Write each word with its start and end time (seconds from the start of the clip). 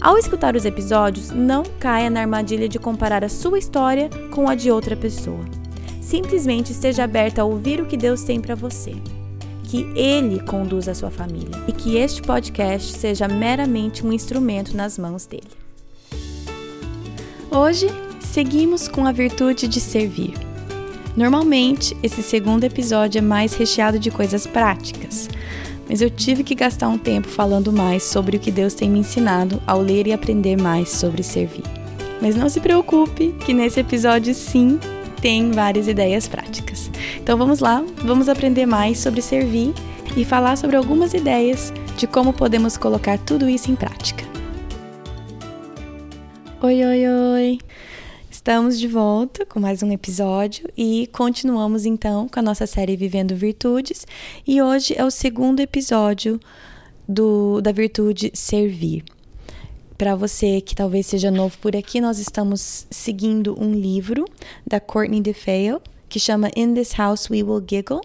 Ao 0.00 0.16
escutar 0.16 0.54
os 0.54 0.64
episódios, 0.64 1.30
não 1.30 1.64
caia 1.80 2.08
na 2.08 2.20
armadilha 2.20 2.68
de 2.68 2.78
comparar 2.78 3.24
a 3.24 3.28
sua 3.28 3.58
história 3.58 4.08
com 4.30 4.48
a 4.48 4.54
de 4.54 4.70
outra 4.70 4.96
pessoa. 4.96 5.44
Simplesmente 6.00 6.70
esteja 6.70 7.02
aberta 7.02 7.42
a 7.42 7.44
ouvir 7.44 7.80
o 7.80 7.86
que 7.86 7.96
Deus 7.96 8.22
tem 8.22 8.40
para 8.40 8.54
você. 8.54 8.92
Que 9.64 9.82
Ele 9.96 10.40
conduza 10.40 10.92
a 10.92 10.94
sua 10.94 11.10
família 11.10 11.50
e 11.66 11.72
que 11.72 11.96
este 11.96 12.22
podcast 12.22 12.96
seja 12.96 13.26
meramente 13.26 14.06
um 14.06 14.12
instrumento 14.12 14.76
nas 14.76 14.96
mãos 14.96 15.26
dele. 15.26 15.50
Hoje, 17.50 17.88
seguimos 18.20 18.86
com 18.86 19.04
a 19.04 19.10
virtude 19.10 19.66
de 19.66 19.80
servir. 19.80 20.34
Normalmente, 21.16 21.96
esse 22.04 22.22
segundo 22.22 22.62
episódio 22.62 23.18
é 23.18 23.22
mais 23.22 23.54
recheado 23.54 23.98
de 23.98 24.12
coisas 24.12 24.46
práticas 24.46 25.28
mas 25.88 26.02
eu 26.02 26.10
tive 26.10 26.44
que 26.44 26.54
gastar 26.54 26.88
um 26.88 26.98
tempo 26.98 27.28
falando 27.28 27.72
mais 27.72 28.02
sobre 28.02 28.36
o 28.36 28.40
que 28.40 28.50
Deus 28.50 28.74
tem 28.74 28.90
me 28.90 28.98
ensinado 28.98 29.62
ao 29.66 29.80
ler 29.80 30.06
e 30.06 30.12
aprender 30.12 30.60
mais 30.60 30.90
sobre 30.90 31.22
servir. 31.22 31.64
Mas 32.20 32.36
não 32.36 32.48
se 32.48 32.60
preocupe, 32.60 33.34
que 33.44 33.54
nesse 33.54 33.80
episódio 33.80 34.34
sim 34.34 34.78
tem 35.20 35.50
várias 35.50 35.88
ideias 35.88 36.28
práticas. 36.28 36.90
Então 37.16 37.38
vamos 37.38 37.60
lá, 37.60 37.82
vamos 38.04 38.28
aprender 38.28 38.66
mais 38.66 38.98
sobre 38.98 39.22
servir 39.22 39.72
e 40.16 40.24
falar 40.24 40.56
sobre 40.56 40.76
algumas 40.76 41.14
ideias 41.14 41.72
de 41.96 42.06
como 42.06 42.32
podemos 42.32 42.76
colocar 42.76 43.18
tudo 43.18 43.48
isso 43.48 43.70
em 43.70 43.76
prática. 43.76 44.24
Oi, 46.60 46.84
oi, 46.84 47.08
oi! 47.08 47.58
Estamos 48.38 48.78
de 48.78 48.86
volta 48.86 49.44
com 49.44 49.58
mais 49.58 49.82
um 49.82 49.90
episódio 49.90 50.70
e 50.76 51.08
continuamos 51.12 51.84
então 51.84 52.28
com 52.28 52.38
a 52.38 52.42
nossa 52.42 52.68
série 52.68 52.96
Vivendo 52.96 53.34
Virtudes. 53.34 54.06
E 54.46 54.62
hoje 54.62 54.94
é 54.96 55.04
o 55.04 55.10
segundo 55.10 55.58
episódio 55.58 56.38
do, 57.06 57.60
da 57.60 57.72
virtude 57.72 58.30
servir. 58.32 59.02
Para 59.98 60.14
você 60.14 60.60
que 60.60 60.76
talvez 60.76 61.06
seja 61.06 61.32
novo 61.32 61.58
por 61.58 61.74
aqui, 61.74 62.00
nós 62.00 62.20
estamos 62.20 62.86
seguindo 62.88 63.60
um 63.60 63.72
livro 63.72 64.24
da 64.64 64.78
Courtney 64.78 65.20
DeFeo 65.20 65.82
que 66.08 66.20
chama 66.20 66.48
In 66.54 66.74
This 66.74 66.92
House 66.92 67.28
We 67.28 67.42
Will 67.42 67.62
Giggle. 67.68 68.00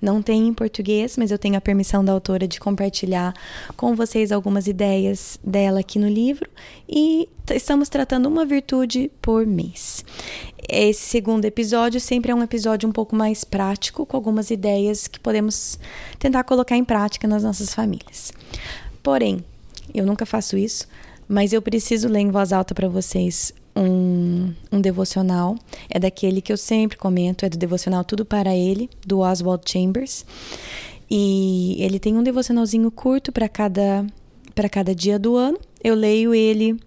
Não 0.00 0.22
tem 0.22 0.48
em 0.48 0.54
português, 0.54 1.16
mas 1.16 1.30
eu 1.30 1.38
tenho 1.38 1.56
a 1.56 1.60
permissão 1.60 2.04
da 2.04 2.12
autora 2.12 2.48
de 2.48 2.58
compartilhar 2.58 3.34
com 3.76 3.94
vocês 3.94 4.32
algumas 4.32 4.66
ideias 4.66 5.38
dela 5.44 5.80
aqui 5.80 5.98
no 5.98 6.08
livro 6.08 6.48
e 6.88 7.28
estamos 7.50 7.88
tratando 7.88 8.26
uma 8.26 8.46
virtude 8.46 9.10
por 9.20 9.46
mês. 9.46 10.04
Esse 10.68 11.02
segundo 11.02 11.44
episódio 11.44 12.00
sempre 12.00 12.32
é 12.32 12.34
um 12.34 12.42
episódio 12.42 12.88
um 12.88 12.92
pouco 12.92 13.14
mais 13.14 13.44
prático, 13.44 14.06
com 14.06 14.16
algumas 14.16 14.50
ideias 14.50 15.06
que 15.06 15.20
podemos 15.20 15.78
tentar 16.18 16.44
colocar 16.44 16.76
em 16.76 16.84
prática 16.84 17.28
nas 17.28 17.42
nossas 17.42 17.74
famílias. 17.74 18.32
Porém, 19.02 19.44
eu 19.92 20.06
nunca 20.06 20.24
faço 20.24 20.56
isso, 20.56 20.86
mas 21.28 21.52
eu 21.52 21.60
preciso 21.60 22.08
ler 22.08 22.20
em 22.20 22.30
voz 22.30 22.52
alta 22.52 22.74
para 22.74 22.88
vocês 22.88 23.52
um, 23.74 24.52
um 24.70 24.80
devocional. 24.80 25.56
É 25.88 25.98
daquele 25.98 26.40
que 26.40 26.52
eu 26.52 26.56
sempre 26.56 26.96
comento, 26.96 27.44
é 27.44 27.48
do 27.48 27.58
devocional 27.58 28.04
Tudo 28.04 28.24
para 28.24 28.54
Ele, 28.54 28.88
do 29.06 29.20
Oswald 29.20 29.62
Chambers. 29.70 30.24
E 31.10 31.76
ele 31.80 31.98
tem 31.98 32.16
um 32.16 32.22
devocionalzinho 32.22 32.88
curto 32.90 33.32
para 33.32 33.48
cada, 33.48 34.06
para 34.54 34.68
cada 34.68 34.94
dia 34.94 35.18
do 35.18 35.34
ano. 35.34 35.58
Eu 35.82 35.96
leio 35.96 36.32
ele, 36.32 36.78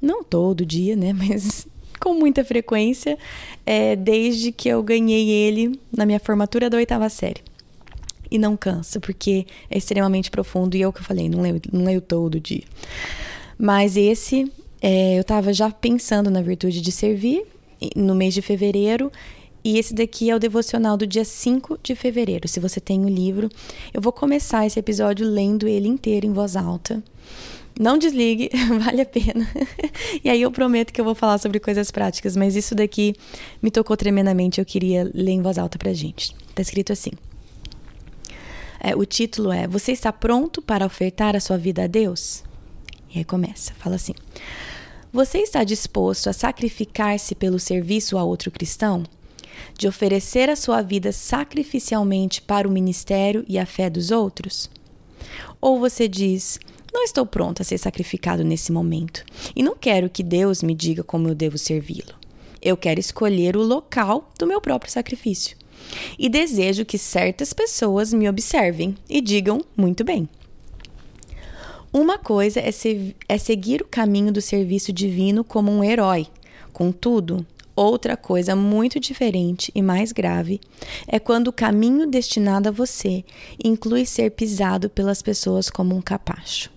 não 0.00 0.22
todo 0.22 0.64
dia, 0.64 0.94
né? 0.94 1.12
Mas 1.18 1.66
com 1.98 2.14
muita 2.14 2.44
frequência, 2.44 3.18
é, 3.66 3.96
desde 3.96 4.52
que 4.52 4.68
eu 4.68 4.82
ganhei 4.82 5.28
ele 5.28 5.78
na 5.92 6.06
minha 6.06 6.20
formatura 6.20 6.70
da 6.70 6.76
oitava 6.76 7.08
série. 7.08 7.42
E 8.30 8.38
não 8.38 8.56
cansa, 8.56 9.00
porque 9.00 9.44
é 9.68 9.76
extremamente 9.76 10.30
profundo. 10.30 10.76
E 10.76 10.82
é 10.82 10.86
o 10.86 10.92
que 10.92 11.00
eu 11.00 11.04
falei, 11.04 11.28
não 11.28 11.40
leio, 11.42 11.60
não 11.72 11.84
leio 11.84 12.00
todo 12.00 12.38
dia. 12.38 12.62
Mas 13.58 13.96
esse 13.96 14.50
é, 14.80 15.16
eu 15.16 15.20
estava 15.20 15.52
já 15.52 15.70
pensando 15.70 16.30
na 16.30 16.40
virtude 16.40 16.80
de 16.80 16.90
servir 16.92 17.44
no 17.96 18.14
mês 18.14 18.34
de 18.34 18.42
fevereiro. 18.42 19.10
E 19.62 19.78
esse 19.78 19.92
daqui 19.92 20.30
é 20.30 20.34
o 20.34 20.38
devocional 20.38 20.96
do 20.96 21.06
dia 21.06 21.24
5 21.24 21.80
de 21.82 21.94
fevereiro. 21.94 22.48
Se 22.48 22.58
você 22.58 22.80
tem 22.80 23.04
o 23.04 23.08
livro, 23.08 23.50
eu 23.92 24.00
vou 24.00 24.12
começar 24.12 24.66
esse 24.66 24.78
episódio 24.78 25.26
lendo 25.26 25.68
ele 25.68 25.86
inteiro 25.86 26.26
em 26.26 26.32
voz 26.32 26.56
alta. 26.56 27.02
Não 27.78 27.98
desligue, 27.98 28.50
vale 28.82 29.02
a 29.02 29.06
pena. 29.06 29.46
e 30.24 30.30
aí 30.30 30.40
eu 30.40 30.50
prometo 30.50 30.92
que 30.92 31.00
eu 31.00 31.04
vou 31.04 31.14
falar 31.14 31.38
sobre 31.38 31.60
coisas 31.60 31.90
práticas, 31.90 32.34
mas 32.36 32.56
isso 32.56 32.74
daqui 32.74 33.14
me 33.62 33.70
tocou 33.70 33.96
tremendamente. 33.98 34.60
Eu 34.60 34.64
queria 34.64 35.10
ler 35.14 35.32
em 35.32 35.42
voz 35.42 35.58
alta 35.58 35.78
pra 35.78 35.92
gente. 35.92 36.34
Tá 36.54 36.62
escrito 36.62 36.92
assim. 36.92 37.10
É, 38.80 38.96
o 38.96 39.04
título 39.04 39.52
é 39.52 39.68
Você 39.68 39.92
está 39.92 40.10
pronto 40.10 40.62
para 40.62 40.86
ofertar 40.86 41.36
a 41.36 41.40
sua 41.40 41.58
vida 41.58 41.84
a 41.84 41.86
Deus? 41.86 42.42
E 43.14 43.18
aí 43.18 43.24
começa, 43.24 43.74
fala 43.74 43.96
assim: 43.96 44.14
Você 45.12 45.38
está 45.38 45.64
disposto 45.64 46.30
a 46.30 46.32
sacrificar-se 46.32 47.34
pelo 47.34 47.58
serviço 47.58 48.16
a 48.16 48.22
outro 48.22 48.48
cristão? 48.48 49.02
De 49.76 49.88
oferecer 49.88 50.48
a 50.48 50.54
sua 50.54 50.82
vida 50.82 51.10
sacrificialmente 51.10 52.40
para 52.40 52.68
o 52.68 52.70
ministério 52.70 53.44
e 53.48 53.58
a 53.58 53.66
fé 53.66 53.90
dos 53.90 54.12
outros? 54.12 54.70
Ou 55.60 55.80
você 55.80 56.06
diz: 56.06 56.60
Não 56.94 57.02
estou 57.02 57.26
pronto 57.26 57.60
a 57.60 57.64
ser 57.64 57.76
sacrificado 57.76 58.44
nesse 58.44 58.70
momento 58.70 59.24
e 59.56 59.64
não 59.64 59.74
quero 59.74 60.08
que 60.08 60.22
Deus 60.22 60.62
me 60.62 60.76
diga 60.76 61.02
como 61.02 61.26
eu 61.26 61.34
devo 61.34 61.58
servi-lo. 61.58 62.14
Eu 62.62 62.76
quero 62.76 63.00
escolher 63.00 63.56
o 63.56 63.64
local 63.64 64.30
do 64.38 64.46
meu 64.46 64.60
próprio 64.60 64.92
sacrifício. 64.92 65.56
E 66.16 66.28
desejo 66.28 66.84
que 66.84 66.96
certas 66.96 67.52
pessoas 67.52 68.12
me 68.12 68.28
observem 68.28 68.94
e 69.08 69.20
digam 69.20 69.60
muito 69.76 70.04
bem. 70.04 70.28
Uma 71.92 72.18
coisa 72.18 72.60
é, 72.60 72.70
é 73.28 73.38
seguir 73.38 73.82
o 73.82 73.88
caminho 73.88 74.32
do 74.32 74.40
serviço 74.40 74.92
divino 74.92 75.42
como 75.42 75.72
um 75.72 75.82
herói. 75.82 76.28
Contudo, 76.72 77.44
outra 77.74 78.16
coisa 78.16 78.54
muito 78.54 79.00
diferente 79.00 79.72
e 79.74 79.82
mais 79.82 80.12
grave 80.12 80.60
é 81.08 81.18
quando 81.18 81.48
o 81.48 81.52
caminho 81.52 82.06
destinado 82.06 82.68
a 82.68 82.72
você 82.72 83.24
inclui 83.62 84.06
ser 84.06 84.30
pisado 84.30 84.88
pelas 84.88 85.20
pessoas 85.20 85.68
como 85.68 85.96
um 85.96 86.00
capacho. 86.00 86.70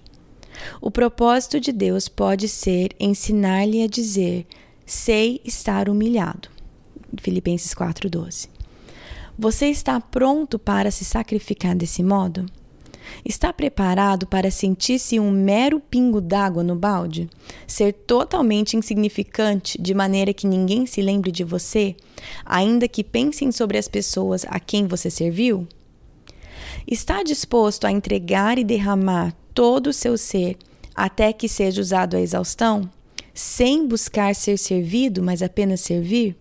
O 0.81 0.89
propósito 0.89 1.59
de 1.59 1.71
Deus 1.71 2.07
pode 2.07 2.47
ser 2.47 2.95
ensinar-lhe 2.99 3.83
a 3.83 3.87
dizer: 3.87 4.47
sei 4.83 5.41
estar 5.45 5.89
humilhado. 5.89 6.49
Filipenses 7.21 7.73
4:12. 7.75 8.49
Você 9.37 9.67
está 9.67 9.99
pronto 9.99 10.57
para 10.57 10.89
se 10.89 11.05
sacrificar 11.05 11.75
desse 11.75 12.01
modo? 12.01 12.45
Está 13.25 13.53
preparado 13.53 14.27
para 14.27 14.51
sentir-se 14.51 15.19
um 15.19 15.31
mero 15.31 15.79
pingo 15.79 16.19
d'água 16.19 16.63
no 16.63 16.75
balde? 16.75 17.29
Ser 17.67 17.93
totalmente 17.93 18.75
insignificante 18.75 19.81
de 19.81 19.93
maneira 19.93 20.33
que 20.33 20.47
ninguém 20.47 20.85
se 20.85 21.01
lembre 21.01 21.31
de 21.31 21.43
você, 21.43 21.95
ainda 22.45 22.87
que 22.87 23.03
pensem 23.03 23.51
sobre 23.51 23.77
as 23.77 23.87
pessoas 23.87 24.45
a 24.47 24.59
quem 24.59 24.87
você 24.87 25.09
serviu? 25.09 25.67
Está 26.87 27.23
disposto 27.23 27.85
a 27.85 27.91
entregar 27.91 28.57
e 28.57 28.63
derramar 28.63 29.33
todo 29.53 29.87
o 29.87 29.93
seu 29.93 30.17
ser 30.17 30.57
até 30.95 31.33
que 31.33 31.47
seja 31.47 31.81
usado 31.81 32.15
a 32.15 32.21
exaustão, 32.21 32.89
sem 33.33 33.87
buscar 33.87 34.35
ser 34.35 34.57
servido, 34.57 35.23
mas 35.23 35.41
apenas 35.41 35.81
servir? 35.81 36.35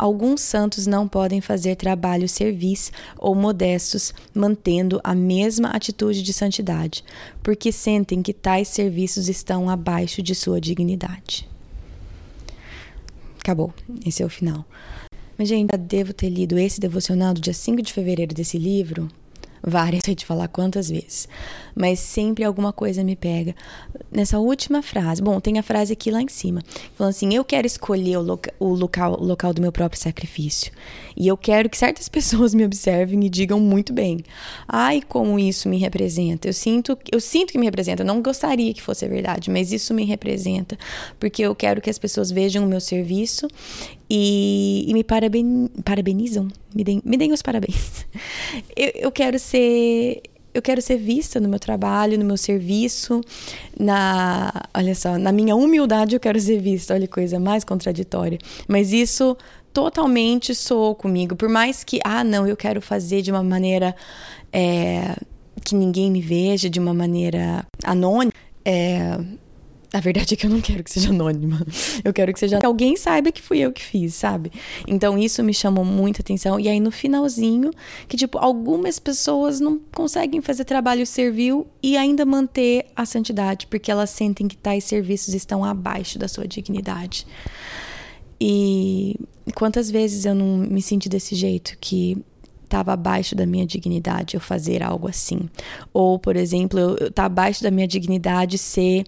Alguns 0.00 0.40
santos 0.40 0.86
não 0.86 1.06
podem 1.06 1.42
fazer 1.42 1.76
trabalhos 1.76 2.30
servis 2.32 2.90
ou 3.18 3.34
modestos 3.34 4.14
mantendo 4.34 4.98
a 5.04 5.14
mesma 5.14 5.68
atitude 5.68 6.22
de 6.22 6.32
santidade, 6.32 7.04
porque 7.42 7.70
sentem 7.70 8.22
que 8.22 8.32
tais 8.32 8.68
serviços 8.68 9.28
estão 9.28 9.68
abaixo 9.68 10.22
de 10.22 10.34
sua 10.34 10.58
dignidade. 10.58 11.46
Acabou, 13.38 13.74
esse 14.06 14.22
é 14.22 14.26
o 14.26 14.30
final. 14.30 14.64
Mas, 15.36 15.48
gente, 15.48 15.76
devo 15.76 16.14
ter 16.14 16.30
lido 16.30 16.58
esse 16.58 16.80
devocional 16.80 17.34
do 17.34 17.40
dia 17.40 17.52
5 17.52 17.82
de 17.82 17.92
fevereiro 17.92 18.34
desse 18.34 18.56
livro 18.56 19.06
várias, 19.62 20.02
sei 20.04 20.14
de 20.14 20.26
falar 20.26 20.48
quantas 20.48 20.88
vezes. 20.90 21.28
mas 21.74 22.00
sempre 22.00 22.44
alguma 22.44 22.72
coisa 22.72 23.02
me 23.04 23.16
pega. 23.16 23.54
Nessa 24.10 24.38
última 24.38 24.82
frase, 24.82 25.22
bom, 25.22 25.40
tem 25.40 25.58
a 25.58 25.62
frase 25.62 25.92
aqui 25.92 26.10
lá 26.10 26.20
em 26.20 26.28
cima, 26.28 26.62
falando 26.94 27.10
assim: 27.10 27.34
eu 27.34 27.44
quero 27.44 27.66
escolher 27.66 28.18
o, 28.18 28.22
loca 28.22 28.52
o 28.58 28.68
local, 28.68 29.18
local 29.20 29.52
do 29.52 29.62
meu 29.62 29.72
próprio 29.72 30.00
sacrifício. 30.00 30.72
E 31.16 31.28
eu 31.28 31.36
quero 31.36 31.68
que 31.68 31.76
certas 31.76 32.08
pessoas 32.10 32.54
me 32.54 32.64
observem 32.64 33.24
e 33.24 33.28
digam 33.28 33.60
muito 33.60 33.92
bem. 33.92 34.24
Ai, 34.66 35.02
como 35.06 35.38
isso 35.38 35.68
me 35.68 35.78
representa. 35.78 36.48
Eu 36.48 36.52
sinto, 36.52 36.98
eu 37.10 37.20
sinto 37.20 37.52
que 37.52 37.58
me 37.58 37.66
representa. 37.66 38.02
Eu 38.02 38.06
não 38.06 38.22
gostaria 38.22 38.72
que 38.72 38.82
fosse 38.82 39.06
verdade, 39.06 39.50
mas 39.50 39.72
isso 39.72 39.92
me 39.92 40.04
representa. 40.04 40.78
Porque 41.18 41.42
eu 41.42 41.54
quero 41.54 41.80
que 41.80 41.90
as 41.90 41.98
pessoas 41.98 42.30
vejam 42.30 42.64
o 42.64 42.68
meu 42.68 42.80
serviço 42.80 43.48
e, 44.10 44.84
e 44.88 44.92
me 44.92 45.04
paraben, 45.04 45.70
parabenizam. 45.84 46.48
Me 46.74 46.82
deem, 46.82 47.00
me 47.04 47.16
deem 47.16 47.32
os 47.32 47.42
parabéns. 47.42 48.06
Eu, 48.76 48.90
eu 48.94 49.12
quero 49.12 49.38
ser 49.38 50.22
eu 50.52 50.60
quero 50.60 50.82
ser 50.82 50.96
vista 50.96 51.38
no 51.38 51.48
meu 51.48 51.60
trabalho, 51.60 52.18
no 52.18 52.24
meu 52.24 52.36
serviço, 52.36 53.20
na, 53.78 54.52
olha 54.74 54.96
só, 54.96 55.16
na 55.16 55.30
minha 55.30 55.54
humildade 55.54 56.16
eu 56.16 56.18
quero 56.18 56.40
ser 56.40 56.60
vista, 56.60 56.92
olha 56.92 57.06
coisa 57.06 57.38
mais 57.38 57.62
contraditória. 57.62 58.36
Mas 58.66 58.92
isso 58.92 59.36
totalmente 59.72 60.52
soou 60.52 60.96
comigo, 60.96 61.36
por 61.36 61.48
mais 61.48 61.84
que, 61.84 62.00
ah, 62.04 62.24
não, 62.24 62.48
eu 62.48 62.56
quero 62.56 62.82
fazer 62.82 63.22
de 63.22 63.30
uma 63.30 63.44
maneira 63.44 63.94
é, 64.52 65.14
que 65.64 65.76
ninguém 65.76 66.10
me 66.10 66.20
veja, 66.20 66.68
de 66.68 66.80
uma 66.80 66.92
maneira 66.92 67.64
anônima. 67.84 68.32
É, 68.64 69.18
a 69.92 69.98
verdade 69.98 70.34
é 70.34 70.36
que 70.36 70.46
eu 70.46 70.50
não 70.50 70.60
quero 70.60 70.84
que 70.84 70.90
seja 70.90 71.10
anônima. 71.10 71.66
Eu 72.04 72.12
quero 72.12 72.32
que 72.32 72.38
seja 72.38 72.58
que 72.58 72.66
alguém 72.66 72.96
saiba 72.96 73.32
que 73.32 73.42
fui 73.42 73.58
eu 73.58 73.72
que 73.72 73.82
fiz, 73.82 74.14
sabe? 74.14 74.52
Então 74.86 75.18
isso 75.18 75.42
me 75.42 75.52
chamou 75.52 75.84
muita 75.84 76.22
atenção. 76.22 76.60
E 76.60 76.68
aí 76.68 76.78
no 76.78 76.92
finalzinho, 76.92 77.70
que 78.06 78.16
tipo, 78.16 78.38
algumas 78.38 78.98
pessoas 78.98 79.58
não 79.58 79.80
conseguem 79.92 80.40
fazer 80.40 80.64
trabalho 80.64 81.04
servil 81.04 81.66
e 81.82 81.96
ainda 81.96 82.24
manter 82.24 82.86
a 82.94 83.04
santidade, 83.04 83.66
porque 83.66 83.90
elas 83.90 84.10
sentem 84.10 84.46
que 84.46 84.56
tais 84.56 84.84
serviços 84.84 85.34
estão 85.34 85.64
abaixo 85.64 86.18
da 86.18 86.28
sua 86.28 86.46
dignidade. 86.46 87.26
E 88.40 89.16
quantas 89.54 89.90
vezes 89.90 90.24
eu 90.24 90.34
não 90.34 90.56
me 90.58 90.80
senti 90.80 91.08
desse 91.08 91.34
jeito, 91.34 91.76
que 91.80 92.16
estava 92.64 92.92
abaixo 92.92 93.34
da 93.34 93.44
minha 93.44 93.66
dignidade 93.66 94.34
eu 94.36 94.40
fazer 94.40 94.82
algo 94.82 95.08
assim. 95.08 95.50
Ou, 95.92 96.18
por 96.18 96.36
exemplo, 96.36 96.78
eu, 96.78 97.10
tá 97.10 97.24
abaixo 97.24 97.62
da 97.64 97.70
minha 97.70 97.86
dignidade 97.86 98.56
ser 98.56 99.04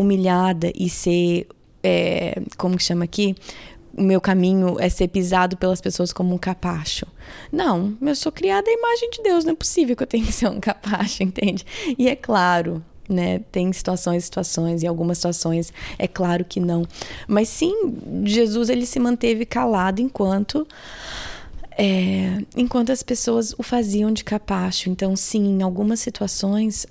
humilhada 0.00 0.72
e 0.74 0.88
ser, 0.88 1.46
é, 1.82 2.40
como 2.56 2.76
que 2.76 2.82
chama 2.82 3.04
aqui? 3.04 3.34
O 3.96 4.02
meu 4.02 4.20
caminho 4.20 4.76
é 4.78 4.88
ser 4.88 5.08
pisado 5.08 5.56
pelas 5.56 5.80
pessoas 5.80 6.12
como 6.12 6.34
um 6.34 6.38
capacho. 6.38 7.06
Não, 7.52 7.96
eu 8.00 8.14
sou 8.14 8.32
criada 8.32 8.70
à 8.70 8.72
imagem 8.72 9.10
de 9.10 9.22
Deus, 9.22 9.44
não 9.44 9.52
é 9.52 9.56
possível 9.56 9.96
que 9.96 10.02
eu 10.02 10.06
tenha 10.06 10.24
que 10.24 10.32
ser 10.32 10.48
um 10.48 10.60
capacho, 10.60 11.22
entende? 11.24 11.66
E 11.98 12.08
é 12.08 12.16
claro, 12.16 12.82
né? 13.08 13.40
Tem 13.52 13.70
situações, 13.72 14.24
situações, 14.24 14.82
e 14.82 14.86
algumas 14.86 15.18
situações 15.18 15.72
é 15.98 16.06
claro 16.06 16.44
que 16.44 16.60
não. 16.60 16.86
Mas 17.26 17.48
sim, 17.48 17.94
Jesus 18.24 18.70
ele 18.70 18.86
se 18.86 18.98
manteve 18.98 19.44
calado 19.44 20.00
enquanto 20.00 20.66
é, 21.76 22.42
enquanto 22.56 22.92
as 22.92 23.02
pessoas 23.02 23.54
o 23.58 23.62
faziam 23.62 24.12
de 24.12 24.22
capacho. 24.22 24.90
Então, 24.90 25.16
sim, 25.16 25.44
em 25.46 25.62
algumas 25.62 26.00
situações 26.00 26.86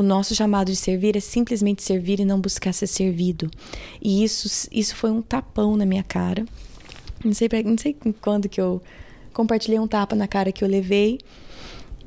o 0.00 0.02
nosso 0.02 0.34
chamado 0.34 0.70
de 0.70 0.76
servir 0.76 1.16
é 1.16 1.20
simplesmente 1.20 1.82
servir 1.82 2.20
e 2.20 2.24
não 2.24 2.40
buscar 2.40 2.72
ser 2.72 2.86
servido. 2.86 3.50
E 4.00 4.24
isso, 4.24 4.68
isso 4.72 4.96
foi 4.96 5.10
um 5.10 5.20
tapão 5.22 5.76
na 5.76 5.84
minha 5.84 6.02
cara. 6.02 6.44
Não 7.24 7.34
sei, 7.34 7.48
não 7.64 7.76
sei 7.76 7.94
quando 8.20 8.48
que 8.48 8.60
eu 8.60 8.82
compartilhei 9.32 9.78
um 9.78 9.86
tapa 9.86 10.16
na 10.16 10.26
cara 10.26 10.50
que 10.50 10.64
eu 10.64 10.68
levei. 10.68 11.18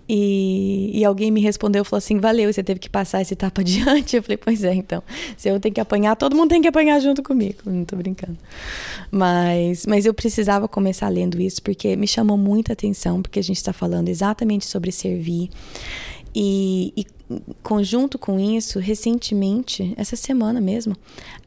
E, 0.09 0.91
e, 0.93 1.05
alguém 1.05 1.31
me 1.31 1.39
respondeu, 1.39 1.85
falou 1.85 1.99
assim, 1.99 2.19
valeu, 2.19 2.51
você 2.51 2.61
teve 2.61 2.77
que 2.77 2.89
passar 2.89 3.21
esse 3.21 3.35
tapa 3.35 3.61
adiante. 3.63 4.17
Eu 4.17 4.23
falei, 4.23 4.37
pois 4.37 4.63
é, 4.63 4.73
então, 4.73 5.01
se 5.37 5.47
eu 5.47 5.59
tenho 5.59 5.73
que 5.73 5.79
apanhar, 5.79 6.15
todo 6.15 6.35
mundo 6.35 6.49
tem 6.49 6.61
que 6.61 6.67
apanhar 6.67 6.99
junto 6.99 7.23
comigo. 7.23 7.59
Não 7.65 7.85
tô 7.85 7.95
brincando. 7.95 8.37
Mas, 9.09 9.85
mas 9.85 10.05
eu 10.05 10.13
precisava 10.13 10.67
começar 10.67 11.07
lendo 11.07 11.39
isso, 11.39 11.61
porque 11.61 11.95
me 11.95 12.07
chamou 12.07 12.37
muita 12.37 12.73
atenção, 12.73 13.21
porque 13.21 13.39
a 13.39 13.43
gente 13.43 13.57
está 13.57 13.71
falando 13.71 14.09
exatamente 14.09 14.65
sobre 14.65 14.91
servir. 14.91 15.49
E, 16.35 16.93
e 16.97 17.05
conjunto 17.61 18.17
com 18.17 18.39
isso, 18.39 18.79
recentemente, 18.79 19.93
essa 19.97 20.15
semana 20.15 20.59
mesmo, 20.59 20.95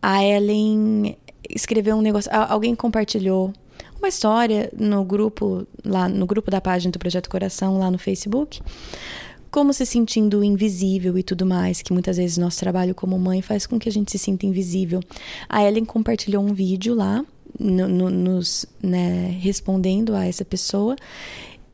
a 0.01 0.25
Ellen 0.25 1.17
escreveu 1.49 1.97
um 1.97 2.03
negócio, 2.03 2.31
alguém 2.33 2.75
compartilhou 2.75 3.53
uma 3.99 4.09
história 4.09 4.71
no 4.77 5.05
grupo 5.05 5.67
lá 5.85 6.09
no 6.09 6.27
grupo 6.27 6.51
da 6.51 6.61
página 6.61 6.93
do 6.93 6.99
Projeto 6.99 7.31
Coração 7.31 7.79
lá 7.79 7.91
no 7.91 7.99
Facebook, 7.99 8.61
como 9.51 9.73
se 9.73 9.87
sentindo 9.87 10.45
invisível 10.45 11.17
e 11.17 11.23
tudo 11.23 11.47
mais, 11.47 11.83
que 11.83 11.93
muitas 11.93 12.17
vezes 12.17 12.37
nosso 12.37 12.59
trabalho 12.59 12.95
como 12.95 13.19
mãe 13.19 13.41
faz 13.41 13.67
com 13.67 13.79
que 13.79 13.89
a 13.89 13.93
gente 13.93 14.11
se 14.11 14.19
sinta 14.19 14.45
invisível. 14.45 15.01
A 15.49 15.65
Ellen 15.65 15.85
compartilhou 15.85 16.45
um 16.45 16.53
vídeo 16.53 16.95
lá 16.95 17.25
no, 17.59 17.89
no, 17.89 18.11
nos 18.11 18.67
né, 18.83 19.37
respondendo 19.41 20.15
a 20.15 20.27
essa 20.27 20.45
pessoa 20.45 20.95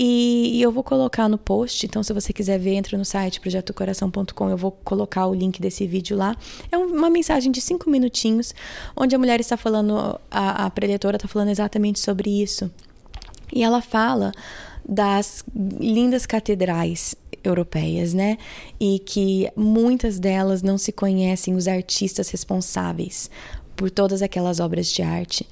e, 0.05 0.61
eu 0.61 0.73
vou 0.73 0.83
colocar 0.83 1.29
no 1.29 1.39
post, 1.39 1.87
então 1.87 2.03
se 2.03 2.13
você 2.13 2.33
quiser 2.33 2.59
ver, 2.59 2.75
entra 2.75 2.99
no 2.99 3.05
site 3.05 3.39
projetocoração.com, 3.39 4.51
eu 4.51 4.57
vou 4.57 4.73
colocar 4.73 5.29
o 5.29 5.33
link 5.33 5.61
desse 5.63 5.87
vídeo 5.87 6.17
lá. 6.17 6.37
É 6.73 6.77
uma 6.77 7.09
mensagem 7.09 7.53
de 7.53 7.61
cinco 7.61 7.89
minutinhos, 7.89 8.53
onde 8.97 9.15
a 9.15 9.19
mulher 9.19 9.39
está 9.39 9.57
falando, 9.57 10.19
a, 10.29 10.67
a 10.67 10.71
preletora 10.71 11.19
está 11.19 11.29
falando 11.29 11.51
exatamente 11.51 12.01
sobre 12.01 12.43
isso. 12.43 12.69
E 13.53 13.63
ela 13.63 13.81
fala 13.81 14.33
das 14.85 15.45
lindas 15.79 16.27
catedrais 16.27 17.15
europeias, 17.45 18.13
né? 18.13 18.39
E 18.81 18.99
que 18.99 19.49
muitas 19.55 20.19
delas 20.19 20.63
não 20.63 20.79
se 20.79 20.91
conhecem 20.91 21.55
os 21.55 21.69
artistas 21.69 22.29
responsáveis 22.29 23.31
por 23.77 23.89
todas 23.89 24.21
aquelas 24.21 24.59
obras 24.59 24.89
de 24.89 25.01
arte. 25.01 25.49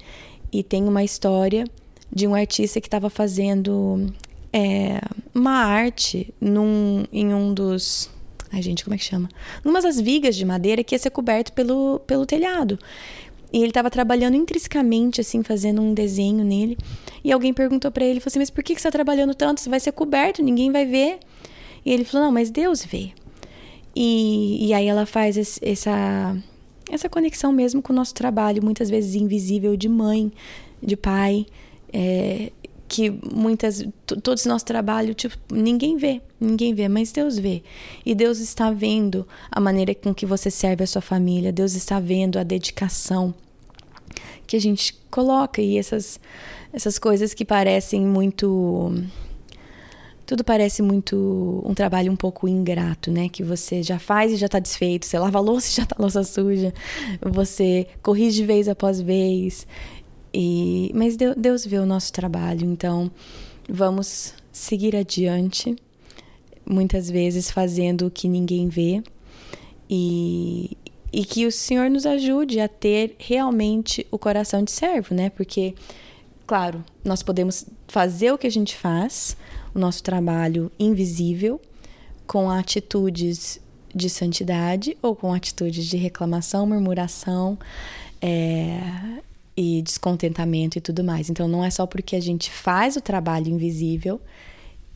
E 0.51 0.61
tem 0.61 0.83
uma 0.83 1.05
história 1.05 1.63
de 2.13 2.27
um 2.27 2.35
artista 2.35 2.81
que 2.81 2.87
estava 2.87 3.09
fazendo 3.09 4.11
é, 4.53 5.01
uma 5.33 5.51
arte 5.51 6.33
num, 6.39 7.05
em 7.11 7.33
um 7.33 7.53
dos. 7.53 8.09
Ai, 8.51 8.61
gente, 8.61 8.83
como 8.83 8.93
é 8.93 8.97
que 8.97 9.03
chama? 9.03 9.29
Numa 9.63 9.81
das 9.81 9.99
vigas 9.99 10.35
de 10.35 10.43
madeira 10.43 10.83
que 10.83 10.93
ia 10.93 10.99
ser 10.99 11.09
coberto 11.09 11.53
pelo, 11.53 11.99
pelo 12.05 12.25
telhado. 12.25 12.77
E 13.53 13.57
ele 13.57 13.67
estava 13.67 13.89
trabalhando 13.89 14.35
intrinsecamente, 14.35 15.19
assim, 15.19 15.43
fazendo 15.43 15.81
um 15.81 15.93
desenho 15.93 16.43
nele. 16.43 16.77
E 17.23 17.31
alguém 17.31 17.53
perguntou 17.53 17.91
para 17.91 18.05
ele, 18.05 18.19
falou 18.19 18.31
assim, 18.31 18.39
mas 18.39 18.49
por 18.49 18.63
que, 18.63 18.73
que 18.73 18.81
você 18.81 18.87
está 18.87 18.91
trabalhando 18.91 19.33
tanto? 19.33 19.59
Você 19.59 19.69
vai 19.69 19.79
ser 19.79 19.91
coberto, 19.91 20.41
ninguém 20.41 20.71
vai 20.71 20.85
ver. 20.85 21.19
E 21.85 21.91
ele 21.91 22.03
falou, 22.03 22.27
não, 22.27 22.33
mas 22.33 22.49
Deus 22.49 22.83
vê. 22.83 23.11
E, 23.95 24.67
e 24.67 24.73
aí 24.73 24.87
ela 24.87 25.05
faz 25.05 25.35
esse, 25.35 25.59
essa, 25.63 26.37
essa 26.89 27.09
conexão 27.09 27.51
mesmo 27.51 27.81
com 27.81 27.91
o 27.91 27.95
nosso 27.95 28.13
trabalho, 28.13 28.63
muitas 28.63 28.89
vezes 28.89 29.15
invisível, 29.15 29.75
de 29.75 29.89
mãe, 29.89 30.31
de 30.81 30.95
pai. 30.95 31.45
É, 31.91 32.51
que 32.91 33.09
muitas 33.33 33.85
todo 34.05 34.33
esse 34.33 34.49
nosso 34.49 34.65
trabalho 34.65 35.13
tipo 35.13 35.37
ninguém 35.49 35.95
vê 35.95 36.21
ninguém 36.37 36.73
vê 36.73 36.89
mas 36.89 37.13
Deus 37.13 37.39
vê 37.39 37.63
e 38.05 38.13
Deus 38.13 38.39
está 38.39 38.69
vendo 38.69 39.25
a 39.49 39.61
maneira 39.61 39.95
com 39.95 40.13
que 40.13 40.25
você 40.25 40.51
serve 40.51 40.83
a 40.83 40.87
sua 40.87 41.01
família 41.01 41.53
Deus 41.53 41.73
está 41.73 42.01
vendo 42.01 42.37
a 42.37 42.43
dedicação 42.43 43.33
que 44.45 44.57
a 44.57 44.59
gente 44.59 44.93
coloca 45.09 45.61
e 45.61 45.77
essas 45.77 46.19
essas 46.73 46.99
coisas 46.99 47.33
que 47.33 47.45
parecem 47.45 48.01
muito 48.01 48.93
tudo 50.25 50.43
parece 50.43 50.81
muito 50.81 51.61
um 51.65 51.73
trabalho 51.73 52.09
um 52.09 52.15
pouco 52.15 52.47
ingrato, 52.47 53.11
né? 53.11 53.27
Que 53.27 53.43
você 53.43 53.83
já 53.83 53.99
faz 53.99 54.31
e 54.31 54.37
já 54.37 54.45
está 54.45 54.59
desfeito, 54.59 55.05
você 55.05 55.19
lava 55.19 55.39
a 55.39 55.41
louça 55.41 55.67
e 55.67 55.75
já 55.75 55.83
está 55.83 55.95
louça 55.99 56.23
suja, 56.23 56.73
você 57.21 57.85
corrige 58.01 58.45
vez 58.45 58.69
após 58.69 59.01
vez, 59.01 59.67
e, 60.33 60.91
mas 60.93 61.17
Deus 61.17 61.65
vê 61.65 61.77
o 61.77 61.85
nosso 61.85 62.11
trabalho, 62.13 62.65
então 62.65 63.11
vamos 63.67 64.33
seguir 64.51 64.95
adiante, 64.95 65.75
muitas 66.65 67.09
vezes 67.09 67.51
fazendo 67.51 68.07
o 68.07 68.11
que 68.11 68.27
ninguém 68.27 68.69
vê, 68.69 69.03
e, 69.89 70.77
e 71.11 71.25
que 71.25 71.45
o 71.45 71.51
Senhor 71.51 71.89
nos 71.89 72.05
ajude 72.05 72.59
a 72.59 72.67
ter 72.67 73.15
realmente 73.19 74.07
o 74.09 74.17
coração 74.17 74.63
de 74.63 74.71
servo, 74.71 75.13
né? 75.13 75.29
Porque, 75.29 75.75
claro, 76.47 76.83
nós 77.03 77.21
podemos 77.21 77.65
fazer 77.87 78.31
o 78.31 78.37
que 78.37 78.47
a 78.47 78.51
gente 78.51 78.75
faz, 78.75 79.35
o 79.75 79.79
nosso 79.79 80.01
trabalho 80.01 80.71
invisível, 80.79 81.59
com 82.25 82.49
atitudes 82.49 83.59
de 83.93 84.09
santidade 84.09 84.97
ou 85.01 85.13
com 85.13 85.33
atitudes 85.33 85.85
de 85.85 85.97
reclamação, 85.97 86.65
murmuração, 86.65 87.59
é, 88.21 88.79
e 89.55 89.81
descontentamento 89.81 90.77
e 90.77 90.81
tudo 90.81 91.03
mais. 91.03 91.29
Então 91.29 91.47
não 91.47 91.63
é 91.63 91.69
só 91.69 91.85
porque 91.85 92.15
a 92.15 92.21
gente 92.21 92.51
faz 92.51 92.95
o 92.95 93.01
trabalho 93.01 93.49
invisível 93.49 94.19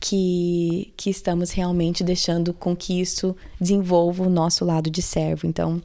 que, 0.00 0.92
que 0.96 1.10
estamos 1.10 1.50
realmente 1.50 2.04
deixando 2.04 2.52
com 2.52 2.76
que 2.76 3.00
isso 3.00 3.34
desenvolva 3.60 4.24
o 4.24 4.30
nosso 4.30 4.64
lado 4.64 4.90
de 4.90 5.02
servo. 5.02 5.46
Então, 5.46 5.82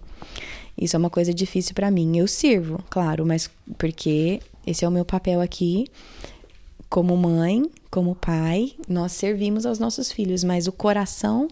isso 0.77 0.95
é 0.95 0.99
uma 0.99 1.09
coisa 1.09 1.33
difícil 1.33 1.73
para 1.73 1.91
mim. 1.91 2.17
Eu 2.17 2.27
sirvo, 2.27 2.83
claro, 2.89 3.25
mas 3.25 3.49
porque 3.77 4.39
esse 4.65 4.85
é 4.85 4.87
o 4.87 4.91
meu 4.91 5.05
papel 5.05 5.41
aqui 5.41 5.87
como 6.89 7.15
mãe, 7.15 7.63
como 7.89 8.13
pai, 8.13 8.73
nós 8.87 9.13
servimos 9.13 9.65
aos 9.65 9.79
nossos 9.79 10.11
filhos, 10.11 10.43
mas 10.43 10.67
o 10.67 10.73
coração 10.73 11.47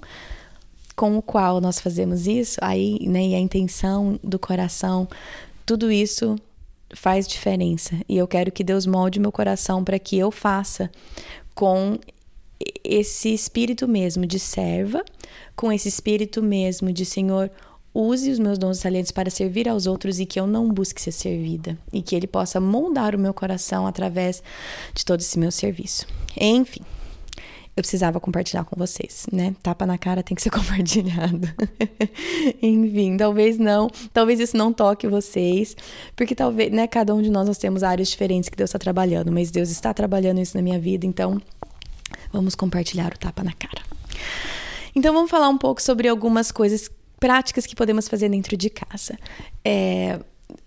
com 0.97 1.17
o 1.17 1.21
qual 1.21 1.61
nós 1.61 1.79
fazemos 1.79 2.27
isso, 2.27 2.59
aí, 2.61 2.99
né, 3.07 3.27
e 3.27 3.35
a 3.35 3.39
intenção 3.39 4.19
do 4.21 4.37
coração, 4.37 5.07
tudo 5.65 5.89
isso 5.89 6.35
faz 6.93 7.27
diferença. 7.27 7.95
E 8.07 8.17
eu 8.17 8.27
quero 8.27 8.51
que 8.51 8.63
Deus 8.63 8.85
molde 8.85 9.19
meu 9.19 9.31
coração 9.31 9.83
para 9.83 9.99
que 9.99 10.17
eu 10.17 10.31
faça 10.31 10.89
com 11.53 11.99
esse 12.83 13.33
espírito 13.33 13.87
mesmo 13.87 14.25
de 14.25 14.39
serva, 14.39 15.03
com 15.55 15.71
esse 15.71 15.87
espírito 15.87 16.41
mesmo 16.41 16.91
de 16.91 17.05
Senhor, 17.05 17.49
use 17.93 18.29
os 18.31 18.39
meus 18.39 18.57
dons 18.57 18.79
e 18.79 18.83
talentos 18.83 19.11
para 19.11 19.29
servir 19.29 19.67
aos 19.67 19.87
outros 19.87 20.19
e 20.19 20.25
que 20.25 20.39
eu 20.39 20.45
não 20.45 20.69
busque 20.69 21.01
ser 21.01 21.11
servida 21.11 21.77
e 21.91 22.01
que 22.01 22.15
ele 22.15 22.27
possa 22.27 22.59
moldar 22.59 23.15
o 23.15 23.19
meu 23.19 23.33
coração 23.33 23.87
através 23.87 24.43
de 24.93 25.05
todo 25.05 25.21
esse 25.21 25.39
meu 25.39 25.51
serviço. 25.51 26.05
Enfim, 26.39 26.81
eu 27.79 27.83
precisava 27.83 28.19
compartilhar 28.19 28.63
com 28.65 28.75
vocês, 28.75 29.25
né? 29.31 29.55
Tapa 29.63 29.85
na 29.85 29.97
cara 29.97 30.21
tem 30.21 30.35
que 30.35 30.41
ser 30.41 30.49
compartilhado. 30.51 31.47
Enfim, 32.61 33.17
talvez 33.17 33.57
não, 33.57 33.89
talvez 34.13 34.39
isso 34.39 34.55
não 34.55 34.71
toque 34.71 35.07
vocês, 35.07 35.75
porque 36.15 36.35
talvez, 36.35 36.71
né, 36.71 36.87
cada 36.87 37.13
um 37.15 37.21
de 37.21 37.29
nós 37.29 37.47
nós 37.47 37.57
temos 37.57 37.83
áreas 37.83 38.09
diferentes 38.09 38.49
que 38.49 38.57
Deus 38.57 38.69
está 38.69 38.79
trabalhando, 38.79 39.31
mas 39.31 39.49
Deus 39.51 39.69
está 39.69 39.93
trabalhando 39.93 40.39
isso 40.39 40.55
na 40.55 40.61
minha 40.61 40.79
vida, 40.79 41.05
então 41.05 41.41
vamos 42.31 42.55
compartilhar 42.55 43.13
o 43.13 43.17
tapa 43.17 43.43
na 43.43 43.53
cara. 43.53 43.81
Então 44.95 45.13
vamos 45.13 45.31
falar 45.31 45.49
um 45.49 45.57
pouco 45.57 45.81
sobre 45.81 46.07
algumas 46.07 46.51
coisas 46.51 46.89
práticas 47.19 47.65
que 47.65 47.75
podemos 47.75 48.07
fazer 48.07 48.29
dentro 48.29 48.55
de 48.57 48.69
casa. 48.69 49.17
É, 49.63 50.19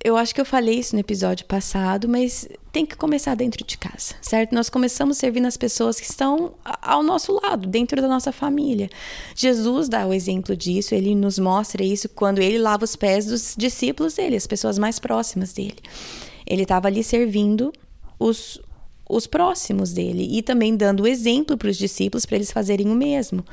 eu 0.04 0.16
acho 0.16 0.34
que 0.34 0.40
eu 0.40 0.44
falei 0.44 0.78
isso 0.78 0.94
no 0.94 1.00
episódio 1.00 1.46
passado, 1.46 2.08
mas 2.08 2.48
tem 2.72 2.84
que 2.84 2.96
começar 2.96 3.34
dentro 3.34 3.64
de 3.64 3.76
casa, 3.76 4.14
certo? 4.20 4.54
Nós 4.54 4.68
começamos 4.68 5.18
servindo 5.18 5.46
as 5.46 5.56
pessoas 5.56 6.00
que 6.00 6.06
estão 6.06 6.54
ao 6.64 7.02
nosso 7.02 7.32
lado, 7.32 7.68
dentro 7.68 8.00
da 8.00 8.08
nossa 8.08 8.32
família. 8.32 8.88
Jesus 9.34 9.88
dá 9.88 10.06
o 10.06 10.12
exemplo 10.12 10.56
disso, 10.56 10.94
ele 10.94 11.14
nos 11.14 11.38
mostra 11.38 11.84
isso 11.84 12.08
quando 12.08 12.40
ele 12.40 12.58
lava 12.58 12.84
os 12.84 12.96
pés 12.96 13.26
dos 13.26 13.54
discípulos 13.56 14.14
dele, 14.14 14.36
as 14.36 14.46
pessoas 14.46 14.78
mais 14.78 14.98
próximas 14.98 15.52
dele. 15.52 15.78
Ele 16.46 16.62
estava 16.62 16.88
ali 16.88 17.04
servindo 17.04 17.72
os, 18.18 18.60
os 19.08 19.26
próximos 19.26 19.92
dele 19.92 20.28
e 20.30 20.42
também 20.42 20.76
dando 20.76 21.04
o 21.04 21.06
exemplo 21.06 21.56
para 21.56 21.68
os 21.68 21.76
discípulos 21.76 22.26
para 22.26 22.36
eles 22.36 22.50
fazerem 22.50 22.88
o 22.88 22.94
mesmo. 22.94 23.44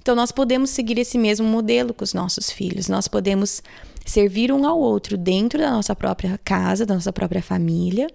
Então, 0.00 0.14
nós 0.14 0.30
podemos 0.30 0.68
seguir 0.68 0.98
esse 0.98 1.16
mesmo 1.16 1.46
modelo 1.46 1.94
com 1.94 2.04
os 2.04 2.12
nossos 2.12 2.50
filhos. 2.50 2.88
Nós 2.88 3.08
podemos 3.08 3.62
servir 4.04 4.52
um 4.52 4.66
ao 4.66 4.78
outro 4.78 5.16
dentro 5.16 5.58
da 5.58 5.70
nossa 5.70 5.94
própria 5.96 6.38
casa, 6.44 6.84
da 6.84 6.94
nossa 6.94 7.12
própria 7.12 7.42
família, 7.42 8.06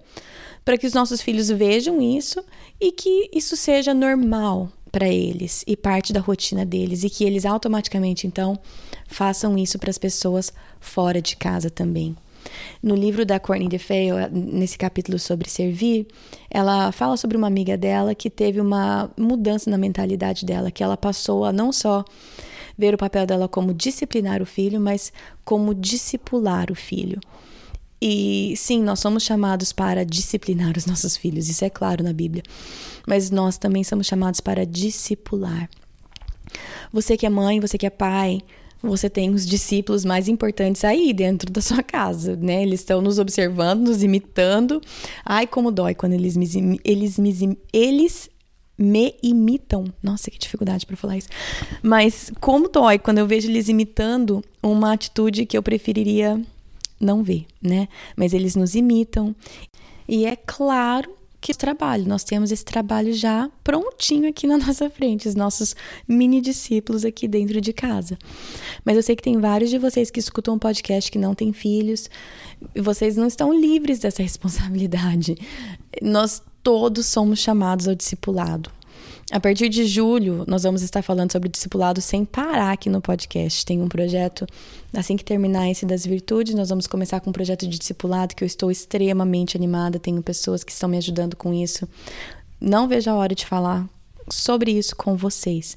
para 0.64 0.78
que 0.78 0.86
os 0.86 0.92
nossos 0.92 1.20
filhos 1.20 1.48
vejam 1.48 2.00
isso 2.00 2.44
e 2.80 2.92
que 2.92 3.30
isso 3.34 3.56
seja 3.56 3.92
normal 3.92 4.70
para 4.90 5.08
eles 5.08 5.64
e 5.66 5.76
parte 5.76 6.12
da 6.12 6.20
rotina 6.20 6.66
deles 6.66 7.04
e 7.04 7.10
que 7.10 7.24
eles 7.24 7.46
automaticamente 7.46 8.26
então 8.26 8.58
façam 9.06 9.56
isso 9.56 9.78
para 9.78 9.90
as 9.90 9.98
pessoas 9.98 10.52
fora 10.80 11.22
de 11.22 11.36
casa 11.36 11.70
também. 11.70 12.16
No 12.82 12.94
livro 12.94 13.24
da 13.24 13.38
Courtney 13.38 13.68
DeFeo, 13.68 14.16
nesse 14.32 14.78
capítulo 14.78 15.18
sobre 15.18 15.48
servir, 15.48 16.06
ela 16.50 16.90
fala 16.90 17.16
sobre 17.16 17.36
uma 17.36 17.46
amiga 17.46 17.76
dela 17.76 18.14
que 18.14 18.30
teve 18.30 18.60
uma 18.60 19.10
mudança 19.16 19.70
na 19.70 19.76
mentalidade 19.76 20.46
dela, 20.46 20.70
que 20.70 20.82
ela 20.82 20.96
passou 20.96 21.44
a 21.44 21.52
não 21.52 21.70
só 21.70 22.04
ver 22.76 22.94
o 22.94 22.98
papel 22.98 23.26
dela 23.26 23.48
como 23.48 23.74
disciplinar 23.74 24.42
o 24.42 24.46
filho, 24.46 24.80
mas 24.80 25.12
como 25.44 25.74
discipular 25.74 26.70
o 26.70 26.74
filho. 26.74 27.20
E 28.02 28.54
sim, 28.56 28.82
nós 28.82 28.98
somos 28.98 29.22
chamados 29.22 29.72
para 29.72 30.04
disciplinar 30.04 30.76
os 30.76 30.86
nossos 30.86 31.16
filhos, 31.16 31.48
isso 31.48 31.64
é 31.64 31.70
claro 31.70 32.02
na 32.02 32.12
Bíblia. 32.12 32.42
Mas 33.06 33.30
nós 33.30 33.58
também 33.58 33.84
somos 33.84 34.06
chamados 34.06 34.40
para 34.40 34.64
discipular. 34.64 35.68
Você 36.92 37.16
que 37.16 37.26
é 37.26 37.30
mãe, 37.30 37.60
você 37.60 37.76
que 37.76 37.86
é 37.86 37.90
pai, 37.90 38.40
você 38.82 39.10
tem 39.10 39.30
os 39.30 39.44
discípulos 39.44 40.04
mais 40.04 40.28
importantes 40.28 40.84
aí 40.84 41.12
dentro 41.12 41.52
da 41.52 41.60
sua 41.60 41.82
casa, 41.82 42.36
né? 42.36 42.62
Eles 42.62 42.80
estão 42.80 43.02
nos 43.02 43.18
observando, 43.18 43.88
nos 43.88 44.02
imitando. 44.02 44.80
Ai, 45.24 45.46
como 45.46 45.70
dói 45.70 45.94
quando 45.94 46.14
eles 46.14 46.36
me, 46.36 46.80
eles 46.82 47.18
me, 47.18 47.58
eles 47.72 48.29
me 48.80 49.14
imitam. 49.22 49.84
Nossa, 50.02 50.30
que 50.30 50.38
dificuldade 50.38 50.86
para 50.86 50.96
falar 50.96 51.18
isso. 51.18 51.28
Mas 51.82 52.32
como 52.40 52.66
dói 52.66 52.98
quando 52.98 53.18
eu 53.18 53.26
vejo 53.26 53.50
eles 53.50 53.68
imitando 53.68 54.42
uma 54.62 54.94
atitude 54.94 55.44
que 55.44 55.56
eu 55.56 55.62
preferiria 55.62 56.40
não 56.98 57.22
ver, 57.22 57.46
né? 57.60 57.88
Mas 58.16 58.32
eles 58.32 58.56
nos 58.56 58.74
imitam. 58.74 59.36
E 60.08 60.24
é 60.24 60.34
claro 60.34 61.12
que 61.40 61.54
trabalho. 61.54 62.06
Nós 62.06 62.24
temos 62.24 62.50
esse 62.50 62.64
trabalho 62.64 63.12
já 63.12 63.50
prontinho 63.62 64.28
aqui 64.28 64.46
na 64.46 64.56
nossa 64.58 64.88
frente, 64.88 65.28
os 65.28 65.34
nossos 65.34 65.76
mini 66.08 66.40
discípulos 66.40 67.04
aqui 67.04 67.28
dentro 67.28 67.60
de 67.60 67.74
casa. 67.74 68.18
Mas 68.82 68.96
eu 68.96 69.02
sei 69.02 69.14
que 69.14 69.22
tem 69.22 69.38
vários 69.38 69.68
de 69.68 69.78
vocês 69.78 70.10
que 70.10 70.20
escutam 70.20 70.54
um 70.54 70.58
podcast 70.58 71.10
que 71.10 71.18
não 71.18 71.34
têm 71.34 71.52
filhos, 71.52 72.08
vocês 72.74 73.16
não 73.16 73.26
estão 73.26 73.52
livres 73.52 73.98
dessa 73.98 74.22
responsabilidade. 74.24 75.36
Nós 76.02 76.42
todos 76.62 77.06
somos 77.06 77.38
chamados 77.38 77.88
ao 77.88 77.94
discipulado. 77.94 78.70
A 79.30 79.38
partir 79.38 79.68
de 79.68 79.86
julho, 79.86 80.44
nós 80.48 80.64
vamos 80.64 80.82
estar 80.82 81.02
falando 81.02 81.30
sobre 81.30 81.48
discipulado 81.48 82.00
sem 82.00 82.24
parar 82.24 82.72
aqui 82.72 82.90
no 82.90 83.00
podcast. 83.00 83.64
Tem 83.64 83.80
um 83.80 83.88
projeto, 83.88 84.44
assim 84.92 85.16
que 85.16 85.24
terminar 85.24 85.70
esse 85.70 85.86
das 85.86 86.04
virtudes, 86.04 86.52
nós 86.54 86.68
vamos 86.68 86.88
começar 86.88 87.20
com 87.20 87.30
um 87.30 87.32
projeto 87.32 87.68
de 87.68 87.78
discipulado 87.78 88.34
que 88.34 88.42
eu 88.42 88.46
estou 88.46 88.72
extremamente 88.72 89.56
animada. 89.56 90.00
Tenho 90.00 90.20
pessoas 90.20 90.64
que 90.64 90.72
estão 90.72 90.88
me 90.88 90.98
ajudando 90.98 91.36
com 91.36 91.54
isso. 91.54 91.88
Não 92.60 92.88
vejo 92.88 93.08
a 93.08 93.14
hora 93.14 93.32
de 93.32 93.46
falar 93.46 93.88
sobre 94.28 94.72
isso 94.72 94.96
com 94.96 95.16
vocês, 95.16 95.76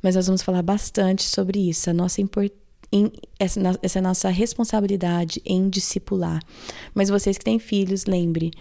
mas 0.00 0.14
nós 0.14 0.26
vamos 0.26 0.42
falar 0.42 0.62
bastante 0.62 1.24
sobre 1.24 1.68
isso, 1.68 1.90
a 1.90 1.92
nossa 1.92 2.20
importância 2.20 2.64
em, 2.94 3.10
essa, 3.40 3.60
essa 3.82 4.00
nossa 4.00 4.28
responsabilidade 4.28 5.42
em 5.44 5.68
discipular. 5.68 6.40
Mas 6.94 7.08
vocês 7.08 7.36
que 7.36 7.44
têm 7.44 7.58
filhos, 7.58 8.04
lembre, 8.04 8.52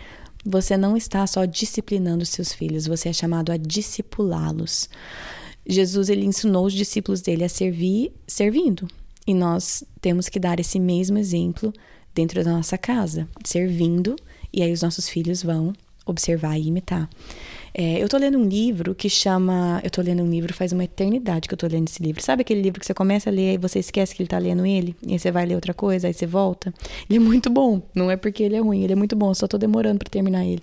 você 0.45 0.75
não 0.75 0.97
está 0.97 1.25
só 1.25 1.45
disciplinando 1.45 2.25
seus 2.25 2.53
filhos, 2.53 2.85
você 2.85 3.09
é 3.09 3.13
chamado 3.13 3.51
a 3.51 3.57
discipulá-los. 3.57 4.89
Jesus 5.65 6.09
ele 6.09 6.25
ensinou 6.25 6.65
os 6.65 6.73
discípulos 6.73 7.21
dele 7.21 7.43
a 7.43 7.49
servir 7.49 8.11
servindo. 8.27 8.87
E 9.25 9.33
nós 9.33 9.83
temos 10.01 10.27
que 10.27 10.39
dar 10.39 10.59
esse 10.59 10.79
mesmo 10.79 11.17
exemplo 11.17 11.71
dentro 12.13 12.43
da 12.43 12.51
nossa 12.51 12.77
casa, 12.77 13.27
servindo, 13.45 14.15
e 14.51 14.61
aí 14.61 14.71
os 14.71 14.81
nossos 14.81 15.07
filhos 15.07 15.41
vão 15.41 15.73
observar 16.05 16.57
e 16.57 16.67
imitar. 16.67 17.09
É, 17.73 18.01
eu 18.01 18.07
tô 18.07 18.17
lendo 18.17 18.37
um 18.37 18.47
livro 18.47 18.93
que 18.93 19.09
chama. 19.09 19.81
Eu 19.83 19.89
tô 19.89 20.01
lendo 20.01 20.21
um 20.21 20.29
livro, 20.29 20.53
faz 20.53 20.71
uma 20.71 20.83
eternidade 20.83 21.47
que 21.47 21.53
eu 21.53 21.57
tô 21.57 21.65
lendo 21.65 21.87
esse 21.87 22.01
livro. 22.03 22.21
Sabe 22.21 22.41
aquele 22.41 22.61
livro 22.61 22.79
que 22.79 22.85
você 22.85 22.93
começa 22.93 23.29
a 23.29 23.33
ler 23.33 23.53
e 23.55 23.57
você 23.57 23.79
esquece 23.79 24.13
que 24.13 24.21
ele 24.21 24.29
tá 24.29 24.37
lendo 24.37 24.65
ele? 24.65 24.95
E 25.05 25.13
aí 25.13 25.19
você 25.19 25.31
vai 25.31 25.45
ler 25.45 25.55
outra 25.55 25.73
coisa, 25.73 26.07
aí 26.07 26.13
você 26.13 26.27
volta? 26.27 26.73
Ele 27.09 27.17
é 27.17 27.21
muito 27.21 27.49
bom. 27.49 27.81
Não 27.95 28.11
é 28.11 28.15
porque 28.15 28.43
ele 28.43 28.55
é 28.55 28.59
ruim, 28.59 28.83
ele 28.83 28.93
é 28.93 28.95
muito 28.95 29.15
bom, 29.15 29.31
eu 29.31 29.35
só 29.35 29.47
tô 29.47 29.57
demorando 29.57 29.99
para 29.99 30.09
terminar 30.09 30.45
ele. 30.45 30.61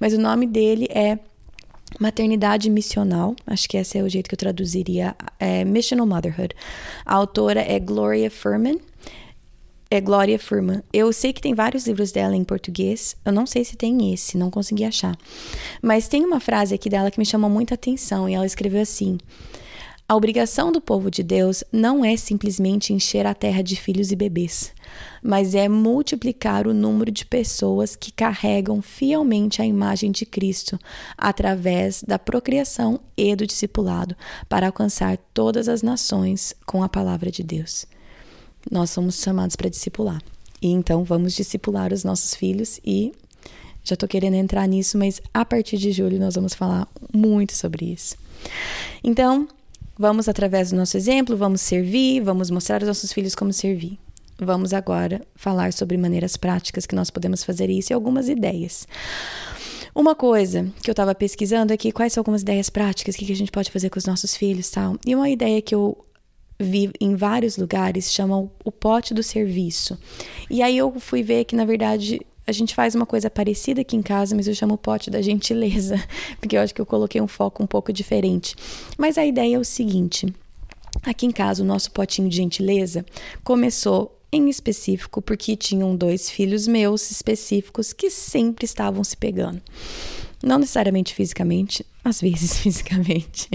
Mas 0.00 0.14
o 0.14 0.18
nome 0.18 0.46
dele 0.46 0.88
é 0.90 1.18
Maternidade 1.98 2.68
Missional, 2.70 3.34
acho 3.46 3.68
que 3.68 3.76
esse 3.76 3.98
é 3.98 4.02
o 4.02 4.08
jeito 4.08 4.28
que 4.28 4.34
eu 4.34 4.38
traduziria, 4.38 5.16
é 5.38 5.64
Missional 5.64 6.06
Motherhood. 6.06 6.54
A 7.04 7.14
autora 7.14 7.60
é 7.60 7.78
Gloria 7.78 8.30
Furman 8.30 8.78
é 9.90 10.00
Glória 10.00 10.38
Furman. 10.38 10.82
Eu 10.92 11.12
sei 11.12 11.32
que 11.32 11.40
tem 11.40 11.54
vários 11.54 11.86
livros 11.86 12.12
dela 12.12 12.36
em 12.36 12.44
português. 12.44 13.16
Eu 13.24 13.32
não 13.32 13.46
sei 13.46 13.64
se 13.64 13.76
tem 13.76 14.12
esse, 14.12 14.36
não 14.36 14.50
consegui 14.50 14.84
achar. 14.84 15.16
Mas 15.82 16.08
tem 16.08 16.24
uma 16.24 16.40
frase 16.40 16.74
aqui 16.74 16.90
dela 16.90 17.10
que 17.10 17.18
me 17.18 17.24
chamou 17.24 17.48
muita 17.48 17.74
atenção 17.74 18.28
e 18.28 18.34
ela 18.34 18.44
escreveu 18.44 18.82
assim: 18.82 19.18
A 20.06 20.14
obrigação 20.14 20.70
do 20.70 20.80
povo 20.80 21.10
de 21.10 21.22
Deus 21.22 21.64
não 21.72 22.04
é 22.04 22.18
simplesmente 22.18 22.92
encher 22.92 23.26
a 23.26 23.32
terra 23.32 23.62
de 23.62 23.76
filhos 23.76 24.12
e 24.12 24.16
bebês, 24.16 24.74
mas 25.22 25.54
é 25.54 25.70
multiplicar 25.70 26.66
o 26.66 26.74
número 26.74 27.10
de 27.10 27.24
pessoas 27.24 27.96
que 27.96 28.12
carregam 28.12 28.82
fielmente 28.82 29.62
a 29.62 29.66
imagem 29.66 30.10
de 30.10 30.26
Cristo 30.26 30.78
através 31.16 32.02
da 32.02 32.18
procriação 32.18 33.00
e 33.16 33.34
do 33.34 33.46
discipulado 33.46 34.14
para 34.50 34.66
alcançar 34.66 35.16
todas 35.32 35.66
as 35.66 35.80
nações 35.80 36.54
com 36.66 36.82
a 36.82 36.90
palavra 36.90 37.30
de 37.30 37.42
Deus 37.42 37.86
nós 38.70 38.90
somos 38.90 39.20
chamados 39.20 39.56
para 39.56 39.68
discipular. 39.68 40.22
E 40.60 40.68
então 40.68 41.04
vamos 41.04 41.34
discipular 41.34 41.92
os 41.92 42.04
nossos 42.04 42.34
filhos 42.34 42.80
e 42.84 43.12
já 43.84 43.94
estou 43.94 44.08
querendo 44.08 44.34
entrar 44.34 44.66
nisso, 44.66 44.98
mas 44.98 45.20
a 45.32 45.44
partir 45.44 45.78
de 45.78 45.92
julho 45.92 46.18
nós 46.18 46.34
vamos 46.34 46.54
falar 46.54 46.86
muito 47.12 47.54
sobre 47.54 47.92
isso. 47.92 48.16
Então, 49.02 49.48
vamos 49.98 50.28
através 50.28 50.70
do 50.70 50.76
nosso 50.76 50.96
exemplo, 50.96 51.36
vamos 51.36 51.60
servir, 51.60 52.20
vamos 52.20 52.50
mostrar 52.50 52.82
aos 52.82 52.88
nossos 52.88 53.12
filhos 53.12 53.34
como 53.34 53.52
servir. 53.52 53.98
Vamos 54.38 54.72
agora 54.72 55.20
falar 55.34 55.72
sobre 55.72 55.96
maneiras 55.96 56.36
práticas 56.36 56.86
que 56.86 56.94
nós 56.94 57.10
podemos 57.10 57.42
fazer 57.42 57.70
isso 57.70 57.92
e 57.92 57.94
algumas 57.94 58.28
ideias. 58.28 58.86
Uma 59.94 60.14
coisa 60.14 60.70
que 60.80 60.88
eu 60.88 60.92
estava 60.92 61.12
pesquisando 61.14 61.72
aqui, 61.72 61.90
quais 61.90 62.12
são 62.12 62.20
algumas 62.20 62.42
ideias 62.42 62.70
práticas 62.70 63.16
que 63.16 63.32
a 63.32 63.34
gente 63.34 63.50
pode 63.50 63.70
fazer 63.70 63.90
com 63.90 63.98
os 63.98 64.04
nossos 64.04 64.36
filhos, 64.36 64.70
tal. 64.70 64.96
E 65.04 65.14
uma 65.14 65.28
ideia 65.28 65.60
que 65.60 65.74
eu 65.74 66.04
vi 66.58 66.90
em 67.00 67.14
vários 67.14 67.56
lugares 67.56 68.12
chamam 68.12 68.50
o 68.64 68.72
pote 68.72 69.14
do 69.14 69.22
serviço. 69.22 69.98
E 70.50 70.62
aí 70.62 70.76
eu 70.76 70.98
fui 70.98 71.22
ver 71.22 71.44
que 71.44 71.56
na 71.56 71.64
verdade 71.64 72.20
a 72.46 72.52
gente 72.52 72.74
faz 72.74 72.94
uma 72.94 73.04
coisa 73.04 73.28
parecida 73.28 73.82
aqui 73.82 73.94
em 73.94 74.02
casa, 74.02 74.34
mas 74.34 74.48
eu 74.48 74.54
chamo 74.54 74.74
o 74.74 74.78
pote 74.78 75.10
da 75.10 75.20
gentileza, 75.20 76.02
porque 76.40 76.56
eu 76.56 76.60
acho 76.60 76.74
que 76.74 76.80
eu 76.80 76.86
coloquei 76.86 77.20
um 77.20 77.28
foco 77.28 77.62
um 77.62 77.66
pouco 77.66 77.92
diferente. 77.92 78.56
Mas 78.96 79.18
a 79.18 79.26
ideia 79.26 79.56
é 79.56 79.58
o 79.58 79.64
seguinte: 79.64 80.26
Aqui 81.02 81.26
em 81.26 81.30
casa, 81.30 81.62
o 81.62 81.66
nosso 81.66 81.90
potinho 81.90 82.28
de 82.28 82.36
gentileza 82.36 83.04
começou 83.44 84.14
em 84.32 84.48
específico 84.48 85.22
porque 85.22 85.56
tinham 85.56 85.96
dois 85.96 86.28
filhos 86.28 86.66
meus 86.66 87.10
específicos 87.10 87.92
que 87.92 88.10
sempre 88.10 88.64
estavam 88.64 89.02
se 89.02 89.16
pegando. 89.16 89.60
Não 90.42 90.58
necessariamente 90.58 91.14
fisicamente, 91.14 91.84
às 92.04 92.20
vezes 92.20 92.58
fisicamente, 92.62 93.48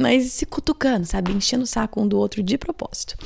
mas 0.00 0.32
se 0.32 0.46
cutucando, 0.46 1.06
sabe? 1.06 1.32
Enchendo 1.32 1.64
o 1.64 1.66
saco 1.66 2.00
um 2.00 2.08
do 2.08 2.18
outro 2.18 2.42
de 2.42 2.58
propósito. 2.58 3.16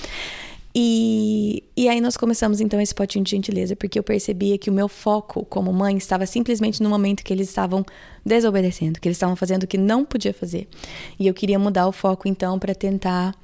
E, 0.72 1.64
e 1.76 1.88
aí 1.88 2.00
nós 2.00 2.16
começamos 2.16 2.60
então 2.60 2.80
esse 2.80 2.94
potinho 2.94 3.24
de 3.24 3.30
gentileza, 3.32 3.74
porque 3.74 3.98
eu 3.98 4.04
percebia 4.04 4.56
que 4.56 4.70
o 4.70 4.72
meu 4.72 4.88
foco 4.88 5.44
como 5.44 5.72
mãe 5.72 5.96
estava 5.96 6.26
simplesmente 6.26 6.80
no 6.82 6.88
momento 6.88 7.24
que 7.24 7.32
eles 7.32 7.48
estavam 7.48 7.84
desobedecendo, 8.24 9.00
que 9.00 9.08
eles 9.08 9.16
estavam 9.16 9.34
fazendo 9.34 9.64
o 9.64 9.66
que 9.66 9.76
não 9.76 10.04
podia 10.04 10.32
fazer. 10.32 10.68
E 11.18 11.26
eu 11.26 11.34
queria 11.34 11.58
mudar 11.58 11.88
o 11.88 11.92
foco 11.92 12.28
então 12.28 12.58
para 12.58 12.74
tentar 12.74 13.34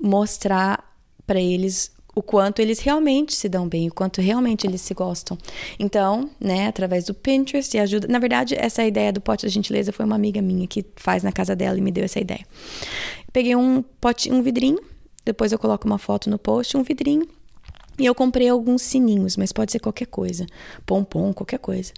mostrar 0.00 0.90
para 1.26 1.40
eles 1.40 1.92
o 2.20 2.22
quanto 2.22 2.60
eles 2.60 2.80
realmente 2.80 3.34
se 3.34 3.48
dão 3.48 3.66
bem, 3.66 3.88
o 3.88 3.94
quanto 3.94 4.20
realmente 4.20 4.66
eles 4.66 4.82
se 4.82 4.92
gostam. 4.92 5.38
Então, 5.78 6.28
né, 6.38 6.66
através 6.66 7.06
do 7.06 7.14
Pinterest 7.14 7.74
e 7.74 7.80
ajuda. 7.80 8.06
Na 8.08 8.18
verdade, 8.18 8.54
essa 8.54 8.84
ideia 8.84 9.10
do 9.10 9.22
pote 9.22 9.46
da 9.46 9.50
gentileza 9.50 9.90
foi 9.90 10.04
uma 10.04 10.16
amiga 10.16 10.42
minha 10.42 10.66
que 10.66 10.84
faz 10.96 11.22
na 11.22 11.32
casa 11.32 11.56
dela 11.56 11.78
e 11.78 11.80
me 11.80 11.90
deu 11.90 12.04
essa 12.04 12.20
ideia. 12.20 12.46
Peguei 13.32 13.56
um 13.56 13.82
pote, 13.98 14.30
um 14.30 14.42
vidrinho, 14.42 14.78
depois 15.24 15.50
eu 15.50 15.58
coloco 15.58 15.86
uma 15.86 15.96
foto 15.96 16.28
no 16.28 16.38
post, 16.38 16.76
um 16.76 16.82
vidrinho. 16.82 17.26
E 17.98 18.04
eu 18.04 18.14
comprei 18.14 18.50
alguns 18.50 18.82
sininhos, 18.82 19.38
mas 19.38 19.50
pode 19.50 19.72
ser 19.72 19.78
qualquer 19.78 20.06
coisa, 20.06 20.44
pompom, 20.84 21.32
qualquer 21.32 21.58
coisa. 21.58 21.94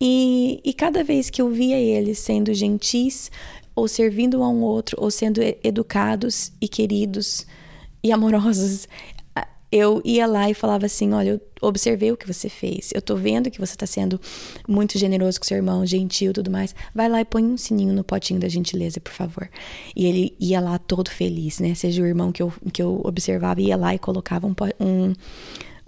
E, 0.00 0.60
e 0.64 0.74
cada 0.74 1.04
vez 1.04 1.30
que 1.30 1.40
eu 1.40 1.50
via 1.50 1.78
eles 1.78 2.18
sendo 2.18 2.52
gentis, 2.52 3.30
ou 3.76 3.86
servindo 3.86 4.40
um 4.40 4.44
ao 4.44 4.56
outro, 4.56 4.96
ou 5.00 5.08
sendo 5.08 5.40
educados 5.62 6.50
e 6.60 6.66
queridos 6.66 7.46
e 8.02 8.10
amorosos, 8.10 8.88
eu 9.72 10.02
ia 10.04 10.26
lá 10.26 10.50
e 10.50 10.54
falava 10.54 10.84
assim: 10.84 11.12
Olha, 11.14 11.30
eu 11.30 11.40
observei 11.62 12.12
o 12.12 12.16
que 12.16 12.26
você 12.26 12.48
fez, 12.48 12.90
eu 12.94 13.00
tô 13.00 13.16
vendo 13.16 13.50
que 13.50 13.58
você 13.58 13.74
tá 13.74 13.86
sendo 13.86 14.20
muito 14.68 14.98
generoso 14.98 15.40
com 15.40 15.46
seu 15.46 15.56
irmão, 15.56 15.86
gentil 15.86 16.34
tudo 16.34 16.50
mais. 16.50 16.74
Vai 16.94 17.08
lá 17.08 17.20
e 17.22 17.24
põe 17.24 17.42
um 17.42 17.56
sininho 17.56 17.94
no 17.94 18.04
potinho 18.04 18.38
da 18.38 18.48
gentileza, 18.48 19.00
por 19.00 19.12
favor. 19.12 19.48
E 19.96 20.04
ele 20.04 20.36
ia 20.38 20.60
lá 20.60 20.78
todo 20.78 21.10
feliz, 21.10 21.58
né? 21.58 21.74
Seja 21.74 22.02
o 22.02 22.06
irmão 22.06 22.30
que 22.30 22.42
eu, 22.42 22.52
que 22.70 22.82
eu 22.82 23.00
observava, 23.02 23.62
ia 23.62 23.76
lá 23.76 23.94
e 23.94 23.98
colocava 23.98 24.46
um, 24.46 24.54
um, 24.78 25.14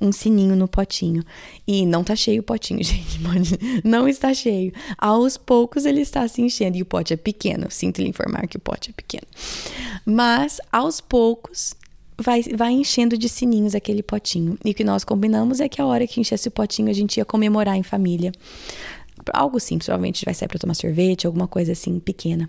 um 0.01 0.13
sininho 0.13 0.57
no 0.57 0.67
potinho. 0.67 1.23
E 1.67 1.85
não 1.85 2.03
tá 2.03 2.17
cheio 2.17 2.41
o 2.41 2.45
potinho, 2.45 2.81
gente. 2.85 3.21
Não 3.85 4.09
está 4.09 4.33
cheio. 4.33 4.73
Aos 4.97 5.37
poucos 5.37 5.85
ele 5.85 6.01
está 6.01 6.27
se 6.27 6.41
enchendo. 6.41 6.79
E 6.79 6.83
o 6.83 6.87
pote 6.87 7.13
é 7.13 7.17
pequeno. 7.17 7.67
Sinto 7.71 8.01
lhe 8.01 8.09
informar 8.09 8.47
que 8.47 8.57
o 8.57 8.61
pote 8.61 8.91
é 8.91 8.93
pequeno. 8.93 9.27
Mas, 10.07 10.61
aos 10.73 11.01
poucos, 11.01 11.75
vai, 12.19 12.43
vai 12.55 12.73
enchendo 12.73 13.17
de 13.17 13.29
sininhos 13.29 13.75
aquele 13.75 14.03
potinho. 14.03 14.59
E 14.65 14.71
o 14.71 14.75
que 14.75 14.85
nós 14.85 15.05
combinamos 15.05 15.61
é 15.61 15.69
que 15.69 15.81
a 15.81 15.87
hora 15.87 16.07
que 16.07 16.21
enchesse 16.21 16.49
o 16.49 16.51
potinho 16.51 16.91
a 16.91 16.93
gente 16.93 17.17
ia 17.19 17.25
comemorar 17.25 17.77
em 17.77 17.83
família. 17.83 18.33
Algo 19.33 19.61
simples, 19.61 19.87
provavelmente 19.87 20.25
vai 20.25 20.35
sair 20.35 20.49
para 20.49 20.59
tomar 20.59 20.75
sorvete, 20.75 21.27
alguma 21.27 21.47
coisa 21.47 21.73
assim 21.73 21.99
pequena. 21.99 22.49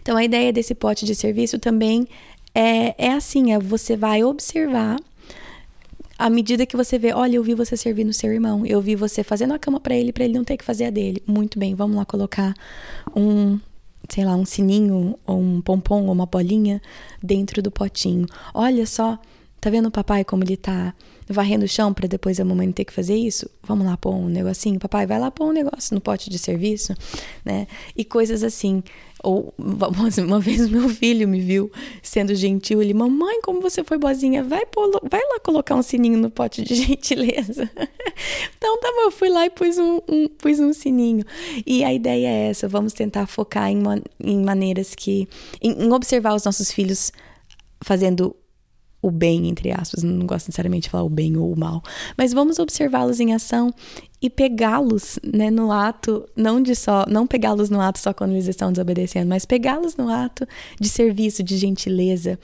Então 0.00 0.16
a 0.16 0.24
ideia 0.24 0.52
desse 0.52 0.74
pote 0.74 1.04
de 1.04 1.14
serviço 1.14 1.58
também 1.58 2.06
é, 2.54 2.94
é 3.06 3.12
assim: 3.12 3.52
é 3.52 3.58
você 3.58 3.96
vai 3.96 4.24
observar 4.24 4.98
à 6.18 6.30
medida 6.30 6.64
que 6.64 6.76
você 6.76 6.98
vê, 6.98 7.12
olha, 7.12 7.36
eu 7.36 7.42
vi 7.42 7.54
você 7.54 7.76
servindo 7.76 8.12
seu 8.12 8.32
irmão, 8.32 8.64
eu 8.64 8.80
vi 8.80 8.94
você 8.94 9.22
fazendo 9.22 9.52
a 9.52 9.58
cama 9.58 9.80
para 9.80 9.94
ele, 9.94 10.12
para 10.12 10.24
ele 10.24 10.34
não 10.34 10.44
ter 10.44 10.56
que 10.56 10.64
fazer 10.64 10.86
a 10.86 10.90
dele. 10.90 11.22
Muito 11.26 11.58
bem, 11.58 11.74
vamos 11.74 11.96
lá 11.96 12.04
colocar 12.04 12.54
um 13.14 13.58
sei 14.08 14.24
lá, 14.24 14.34
um 14.34 14.44
sininho 14.44 15.18
ou 15.26 15.40
um 15.40 15.60
pompom 15.60 16.06
ou 16.06 16.12
uma 16.12 16.26
bolinha 16.26 16.80
dentro 17.22 17.62
do 17.62 17.70
potinho. 17.70 18.26
Olha 18.52 18.86
só, 18.86 19.18
tá 19.60 19.70
vendo 19.70 19.86
o 19.86 19.90
papai 19.90 20.24
como 20.24 20.44
ele 20.44 20.56
tá 20.56 20.94
varrendo 21.28 21.64
o 21.64 21.68
chão 21.68 21.92
para 21.92 22.06
depois 22.06 22.38
a 22.38 22.44
mamãe 22.44 22.70
ter 22.72 22.84
que 22.84 22.92
fazer 22.92 23.16
isso? 23.16 23.48
Vamos 23.62 23.86
lá 23.86 23.96
pôr 23.96 24.14
um 24.14 24.28
negocinho, 24.28 24.78
papai, 24.78 25.06
vai 25.06 25.18
lá 25.18 25.30
pôr 25.30 25.46
um 25.46 25.52
negócio 25.52 25.94
no 25.94 26.00
pote 26.00 26.28
de 26.30 26.38
serviço, 26.38 26.94
né? 27.44 27.66
E 27.96 28.04
coisas 28.04 28.42
assim. 28.42 28.82
Ou 29.22 29.54
uma 29.56 30.38
vez 30.38 30.68
meu 30.68 30.86
filho 30.88 31.26
me 31.26 31.40
viu 31.40 31.72
sendo 32.02 32.34
gentil, 32.34 32.82
ele, 32.82 32.92
mamãe, 32.92 33.40
como 33.40 33.60
você 33.60 33.82
foi 33.82 33.96
boazinha, 33.96 34.44
vai, 34.44 34.66
pôr, 34.66 34.90
vai 35.10 35.20
lá 35.20 35.40
colocar 35.40 35.74
um 35.74 35.82
sininho 35.82 36.18
no 36.18 36.28
pote 36.28 36.62
de 36.62 36.74
gentileza. 36.76 37.70
então 38.58 38.78
tá 38.80 38.92
bom, 38.94 39.04
eu 39.04 39.10
fui 39.10 39.30
lá 39.30 39.46
e 39.46 39.50
pus 39.50 39.78
um, 39.78 40.00
um, 40.06 40.28
pus 40.28 40.60
um 40.60 40.74
sininho. 40.74 41.24
E 41.66 41.82
a 41.82 41.92
ideia 41.92 42.28
é 42.28 42.50
essa, 42.50 42.68
vamos 42.68 42.92
tentar 42.92 43.26
focar 43.26 43.70
em, 43.70 43.82
em 44.22 44.44
maneiras 44.44 44.94
que. 44.94 45.26
Em, 45.62 45.84
em 45.84 45.92
observar 45.92 46.34
os 46.34 46.44
nossos 46.44 46.70
filhos 46.70 47.10
fazendo 47.82 48.36
o 49.04 49.10
bem, 49.10 49.48
entre 49.50 49.70
aspas, 49.70 50.02
não 50.02 50.24
gosto 50.24 50.48
necessariamente 50.48 50.84
de 50.84 50.90
falar 50.90 51.04
o 51.04 51.10
bem 51.10 51.36
ou 51.36 51.52
o 51.52 51.58
mal, 51.58 51.82
mas 52.16 52.32
vamos 52.32 52.58
observá-los 52.58 53.20
em 53.20 53.34
ação 53.34 53.70
e 54.20 54.30
pegá-los, 54.30 55.18
né, 55.22 55.50
no 55.50 55.70
ato, 55.70 56.26
não 56.34 56.62
de 56.62 56.74
só, 56.74 57.04
não 57.06 57.26
pegá-los 57.26 57.68
no 57.68 57.82
ato 57.82 57.98
só 57.98 58.14
quando 58.14 58.30
eles 58.30 58.48
estão 58.48 58.72
desobedecendo, 58.72 59.28
mas 59.28 59.44
pegá-los 59.44 59.94
no 59.94 60.08
ato 60.08 60.46
de 60.80 60.88
serviço, 60.88 61.42
de 61.42 61.58
gentileza, 61.58 62.38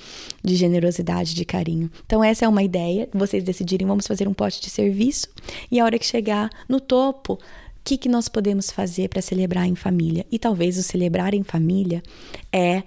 de 0.45 0.55
generosidade, 0.55 1.35
de 1.35 1.47
carinho. 1.47 1.91
Então 2.05 2.23
essa 2.23 2.45
é 2.45 2.49
uma 2.49 2.63
ideia, 2.63 3.09
vocês 3.15 3.43
decidirem, 3.43 3.87
vamos 3.87 4.07
fazer 4.07 4.29
um 4.29 4.35
pote 4.35 4.61
de 4.61 4.69
serviço 4.69 5.29
e 5.71 5.81
a 5.81 5.85
hora 5.87 5.99
que 5.99 6.05
chegar 6.05 6.51
no 6.69 6.79
topo, 6.79 7.35
o 7.35 7.39
que, 7.83 7.97
que 7.97 8.11
nós 8.11 8.29
podemos 8.29 8.71
fazer 8.71 9.09
para 9.09 9.23
celebrar 9.23 9.67
em 9.67 9.75
família? 9.75 10.27
E 10.31 10.39
talvez 10.39 10.77
o 10.77 10.83
celebrar 10.83 11.33
em 11.33 11.43
família 11.43 12.03
é 12.53 12.83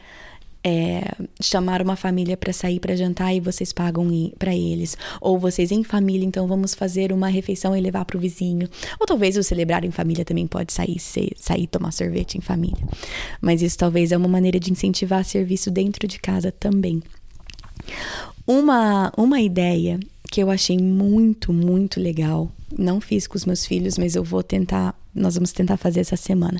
é, 0.63 1.11
chamar 1.41 1.81
uma 1.81 1.95
família 1.95 2.37
para 2.37 2.53
sair 2.53 2.79
para 2.79 2.95
jantar 2.95 3.33
e 3.35 3.39
vocês 3.39 3.73
pagam 3.73 4.07
para 4.39 4.55
eles. 4.55 4.97
Ou 5.19 5.37
vocês 5.37 5.71
em 5.71 5.83
família, 5.83 6.25
então 6.25 6.47
vamos 6.47 6.73
fazer 6.73 7.11
uma 7.11 7.27
refeição 7.27 7.75
e 7.75 7.81
levar 7.81 8.05
para 8.05 8.17
o 8.17 8.19
vizinho. 8.19 8.69
Ou 8.99 9.05
talvez 9.05 9.35
o 9.35 9.43
celebrar 9.43 9.83
em 9.83 9.91
família 9.91 10.23
também 10.23 10.47
pode 10.47 10.71
sair, 10.71 10.99
ser, 10.99 11.31
sair 11.35 11.67
tomar 11.67 11.91
sorvete 11.91 12.37
em 12.37 12.41
família. 12.41 12.83
Mas 13.41 13.61
isso 13.61 13.77
talvez 13.77 14.11
é 14.11 14.17
uma 14.17 14.29
maneira 14.29 14.59
de 14.59 14.71
incentivar 14.71 15.25
serviço 15.25 15.69
dentro 15.69 16.07
de 16.07 16.19
casa 16.19 16.51
também. 16.51 17.01
Uma, 18.47 19.11
uma 19.17 19.41
ideia 19.41 19.99
que 20.31 20.41
eu 20.41 20.49
achei 20.49 20.77
muito, 20.77 21.53
muito 21.53 21.99
legal, 21.99 22.49
não 22.77 22.99
fiz 22.99 23.27
com 23.27 23.37
os 23.37 23.45
meus 23.45 23.65
filhos, 23.65 23.97
mas 23.97 24.15
eu 24.15 24.23
vou 24.23 24.41
tentar, 24.41 24.95
nós 25.13 25.35
vamos 25.35 25.51
tentar 25.51 25.77
fazer 25.77 25.99
essa 25.99 26.15
semana. 26.15 26.59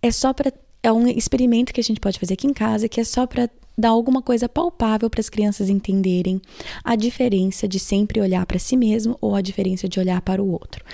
É 0.00 0.10
só 0.10 0.32
para 0.32 0.52
é 0.84 0.92
um 0.92 1.08
experimento 1.08 1.72
que 1.72 1.80
a 1.80 1.84
gente 1.84 1.98
pode 1.98 2.18
fazer 2.18 2.34
aqui 2.34 2.46
em 2.46 2.52
casa, 2.52 2.90
que 2.90 3.00
é 3.00 3.04
só 3.04 3.26
para 3.26 3.48
dar 3.76 3.88
alguma 3.88 4.20
coisa 4.20 4.46
palpável 4.50 5.08
para 5.08 5.18
as 5.18 5.30
crianças 5.30 5.70
entenderem 5.70 6.42
a 6.84 6.94
diferença 6.94 7.66
de 7.66 7.80
sempre 7.80 8.20
olhar 8.20 8.44
para 8.44 8.58
si 8.58 8.76
mesmo 8.76 9.16
ou 9.18 9.34
a 9.34 9.40
diferença 9.40 9.88
de 9.88 9.98
olhar 9.98 10.20
para 10.20 10.42
o 10.42 10.50
outro. 10.52 10.84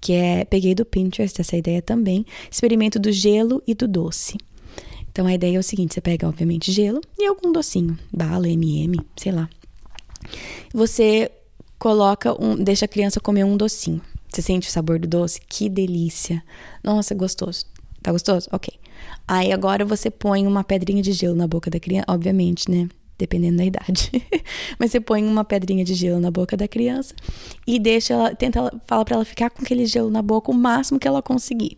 Que 0.00 0.12
é, 0.12 0.44
peguei 0.44 0.72
do 0.72 0.86
Pinterest 0.86 1.40
essa 1.40 1.56
ideia 1.56 1.82
também, 1.82 2.24
experimento 2.48 2.96
do 3.00 3.10
gelo 3.10 3.60
e 3.66 3.74
do 3.74 3.88
doce. 3.88 4.38
Então 5.10 5.26
a 5.26 5.34
ideia 5.34 5.56
é 5.56 5.58
o 5.58 5.64
seguinte: 5.64 5.94
você 5.94 6.00
pega, 6.00 6.28
obviamente, 6.28 6.70
gelo 6.70 7.00
e 7.18 7.26
algum 7.26 7.50
docinho, 7.50 7.98
bala, 8.12 8.48
MM, 8.48 9.00
sei 9.16 9.32
lá. 9.32 9.50
Você 10.72 11.28
coloca 11.76 12.40
um, 12.40 12.54
deixa 12.54 12.84
a 12.84 12.88
criança 12.88 13.18
comer 13.18 13.42
um 13.42 13.56
docinho. 13.56 14.00
Você 14.28 14.42
sente 14.42 14.68
o 14.68 14.72
sabor 14.72 15.00
do 15.00 15.08
doce? 15.08 15.40
Que 15.40 15.68
delícia! 15.68 16.40
Nossa, 16.84 17.16
gostoso. 17.16 17.66
Tá 18.02 18.12
gostoso? 18.12 18.48
Ok. 18.52 18.72
Aí 19.26 19.52
agora 19.52 19.84
você 19.84 20.10
põe 20.10 20.46
uma 20.46 20.64
pedrinha 20.64 21.02
de 21.02 21.12
gelo 21.12 21.34
na 21.34 21.46
boca 21.46 21.70
da 21.70 21.78
criança, 21.78 22.06
obviamente, 22.08 22.70
né? 22.70 22.88
Dependendo 23.18 23.58
da 23.58 23.64
idade. 23.64 24.10
Mas 24.78 24.90
você 24.90 25.00
põe 25.00 25.22
uma 25.22 25.44
pedrinha 25.44 25.84
de 25.84 25.94
gelo 25.94 26.18
na 26.18 26.30
boca 26.30 26.56
da 26.56 26.66
criança 26.66 27.14
e 27.66 27.78
deixa 27.78 28.14
ela, 28.14 28.34
tenta, 28.34 28.72
fala 28.86 29.04
para 29.04 29.16
ela 29.16 29.24
ficar 29.24 29.50
com 29.50 29.62
aquele 29.62 29.84
gelo 29.84 30.10
na 30.10 30.22
boca 30.22 30.50
o 30.50 30.54
máximo 30.54 30.98
que 30.98 31.06
ela 31.06 31.20
conseguir. 31.20 31.76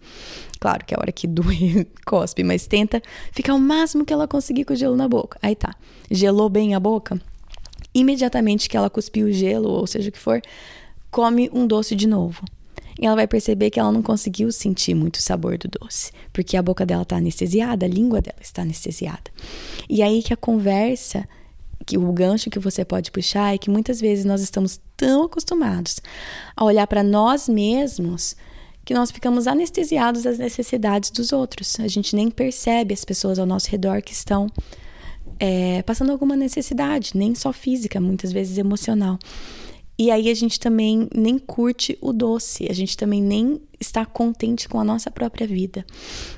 Claro 0.61 0.85
que 0.87 0.95
a 0.95 0.99
hora 1.01 1.11
que 1.11 1.27
doer, 1.29 1.89
cospe, 2.07 2.45
mas 2.45 2.67
tenta 2.67 3.03
ficar 3.33 3.55
o 3.55 3.61
máximo 3.61 4.05
que 4.05 4.13
ela 4.13 4.29
conseguir 4.29 4.65
com 4.65 4.73
o 4.73 4.77
gelo 4.77 4.95
na 4.95 5.09
boca. 5.09 5.39
Aí 5.43 5.57
tá. 5.57 5.75
Gelou 6.11 6.49
bem 6.49 6.75
a 6.75 6.81
boca? 6.81 7.21
Imediatamente 7.93 8.69
que 8.69 8.77
ela 8.77 8.89
cuspiu 8.89 9.27
o 9.27 9.33
gelo, 9.33 9.69
ou 9.69 9.87
seja 9.87 10.09
o 10.09 10.13
que 10.13 10.19
for, 10.19 10.41
come 11.11 11.51
um 11.53 11.67
doce 11.67 11.95
de 11.95 12.07
novo 12.07 12.43
e 13.01 13.07
ela 13.07 13.17
vai 13.17 13.27
perceber 13.27 13.71
que 13.71 13.81
ela 13.81 13.93
não 13.93 14.03
conseguiu 14.03 14.51
sentir 14.53 14.95
muito 14.95 15.17
o 15.17 15.23
sabor 15.23 15.59
do 15.59 15.69
doce, 15.69 16.13
porque 16.33 16.57
a 16.57 16.63
boca 16.63 16.85
dela 16.85 17.03
está 17.03 17.17
anestesiada, 17.17 17.87
a 17.87 17.89
língua 17.89 18.21
dela 18.21 18.39
está 18.41 18.63
anestesiada. 18.63 19.31
E 19.89 20.03
aí 20.03 20.23
que 20.23 20.33
a 20.33 20.37
conversa, 20.37 21.29
que 21.85 21.99
o 21.99 22.13
gancho 22.13 22.51
que 22.51 22.59
você 22.59 22.85
pode 22.85 23.11
puxar 23.11 23.55
é 23.55 23.59
que 23.59 23.71
muitas 23.71 24.01
vezes 24.01 24.25
nós 24.25 24.41
estamos 24.41 24.81
tão 24.97 25.25
acostumados 25.25 26.01
a 26.57 26.65
olhar 26.65 26.87
para 26.87 27.03
nós 27.03 27.49
mesmos 27.49 28.37
que 28.85 28.95
nós 28.95 29.11
ficamos 29.11 29.47
anestesiados 29.47 30.27
às 30.27 30.39
necessidades 30.39 31.11
dos 31.11 31.33
outros. 31.33 31.79
A 31.79 31.89
gente 31.89 32.17
nem 32.17 32.31
percebe 32.31 32.93
as 32.93 33.05
pessoas 33.05 33.39
ao 33.39 33.47
nosso 33.47 33.71
redor 33.71 34.03
que 34.03 34.13
estão 34.13 34.49
é, 35.39 35.83
passando 35.83 36.11
alguma 36.11 36.37
necessidade, 36.37 37.13
nem 37.15 37.35
só 37.35 37.53
física, 37.53 38.01
muitas 38.01 38.33
vezes 38.33 38.59
emocional. 38.59 39.19
E 40.03 40.11
aí 40.11 40.29
a 40.29 40.35
gente 40.35 40.59
também 40.59 41.09
nem 41.15 41.39
curte 41.39 41.97
o 42.01 42.13
doce, 42.13 42.67
a 42.69 42.73
gente 42.73 42.97
também 42.97 43.23
nem 43.23 43.63
está 43.79 44.05
contente 44.05 44.69
com 44.69 44.81
a 44.81 44.85
nossa 44.85 45.13
própria 45.13 45.47
vida. 45.47 45.87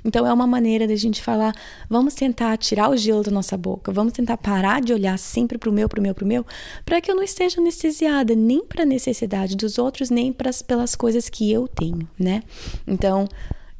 Então 0.04 0.26
é 0.26 0.32
uma 0.34 0.46
maneira 0.46 0.86
da 0.86 0.94
gente 0.94 1.22
falar, 1.22 1.54
vamos 1.88 2.12
tentar 2.12 2.58
tirar 2.58 2.90
o 2.90 2.96
gelo 2.98 3.22
da 3.22 3.30
nossa 3.30 3.56
boca, 3.56 3.90
vamos 3.90 4.12
tentar 4.12 4.36
parar 4.36 4.82
de 4.82 4.92
olhar 4.92 5.18
sempre 5.18 5.56
para 5.56 5.70
o 5.70 5.72
meu, 5.72 5.88
para 5.88 5.98
o 5.98 6.02
meu, 6.02 6.14
para 6.14 6.24
o 6.26 6.28
meu, 6.28 6.44
para 6.84 7.00
que 7.00 7.10
eu 7.10 7.16
não 7.16 7.22
esteja 7.22 7.58
anestesiada 7.58 8.34
nem 8.34 8.62
para 8.62 8.82
a 8.82 8.86
necessidade 8.86 9.56
dos 9.56 9.78
outros, 9.78 10.10
nem 10.10 10.30
pras, 10.30 10.60
pelas 10.60 10.94
coisas 10.94 11.30
que 11.30 11.50
eu 11.50 11.66
tenho, 11.66 12.06
né? 12.18 12.42
Então, 12.86 13.26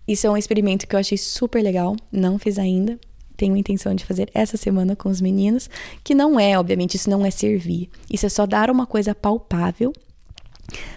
isso 0.09 0.27
é 0.27 0.31
um 0.31 0.37
experimento 0.39 0.89
que 0.89 0.97
eu 0.97 1.01
achei 1.01 1.19
super 1.19 1.63
legal, 1.63 1.95
não 2.11 2.39
fiz 2.39 2.59
ainda, 2.59 2.99
tenho 3.37 3.57
intenção 3.57 3.95
de 3.95 4.05
fazer 4.05 4.31
essa 4.35 4.57
semana 4.57 4.95
com 4.95 5.09
os 5.09 5.21
meninos, 5.21 5.69
que 6.03 6.15
não 6.15 6.39
é, 6.39 6.59
obviamente, 6.59 6.97
isso 6.97 7.11
não 7.11 7.25
é 7.25 7.31
servir. 7.31 7.89
Isso 8.11 8.27
é 8.27 8.29
só 8.29 8.47
dar 8.47 8.71
uma 8.71 8.87
coisa 8.87 9.15
palpável 9.15 9.93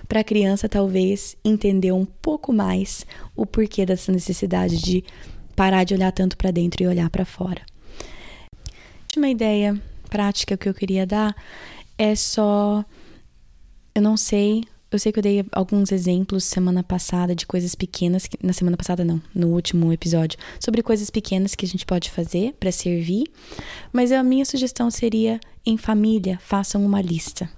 para 0.07 0.21
a 0.21 0.23
criança 0.23 0.69
talvez 0.69 1.35
entender 1.43 1.91
um 1.91 2.05
pouco 2.05 2.53
mais 2.53 3.05
o 3.35 3.45
porquê 3.45 3.85
dessa 3.85 4.11
necessidade 4.11 4.77
de 4.77 5.03
parar 5.55 5.83
de 5.83 5.93
olhar 5.93 6.11
tanto 6.11 6.37
para 6.37 6.51
dentro 6.51 6.83
e 6.83 6.87
olhar 6.87 7.09
para 7.09 7.25
fora. 7.25 7.61
Uma 9.15 9.29
ideia 9.29 9.79
prática 10.09 10.55
que 10.55 10.69
eu 10.69 10.73
queria 10.73 11.05
dar 11.05 11.35
é 11.97 12.15
só 12.15 12.85
eu 13.93 14.01
não 14.01 14.15
sei 14.15 14.63
eu 14.91 14.97
sei 14.97 15.11
que 15.11 15.19
eu 15.19 15.23
dei 15.23 15.45
alguns 15.51 15.91
exemplos 15.91 16.45
semana 16.45 16.81
passada 16.81 17.35
de 17.35 17.45
coisas 17.45 17.75
pequenas, 17.75 18.25
que, 18.25 18.37
na 18.41 18.53
semana 18.53 18.77
passada 18.77 19.03
não, 19.03 19.21
no 19.35 19.47
último 19.49 19.91
episódio, 19.91 20.39
sobre 20.59 20.81
coisas 20.81 21.09
pequenas 21.09 21.55
que 21.55 21.65
a 21.65 21.67
gente 21.67 21.85
pode 21.85 22.09
fazer 22.09 22.53
para 22.59 22.71
servir, 22.71 23.25
mas 23.91 24.11
a 24.11 24.23
minha 24.23 24.45
sugestão 24.45 24.89
seria 24.89 25.39
em 25.65 25.77
família, 25.77 26.39
façam 26.41 26.85
uma 26.85 27.01
lista. 27.01 27.49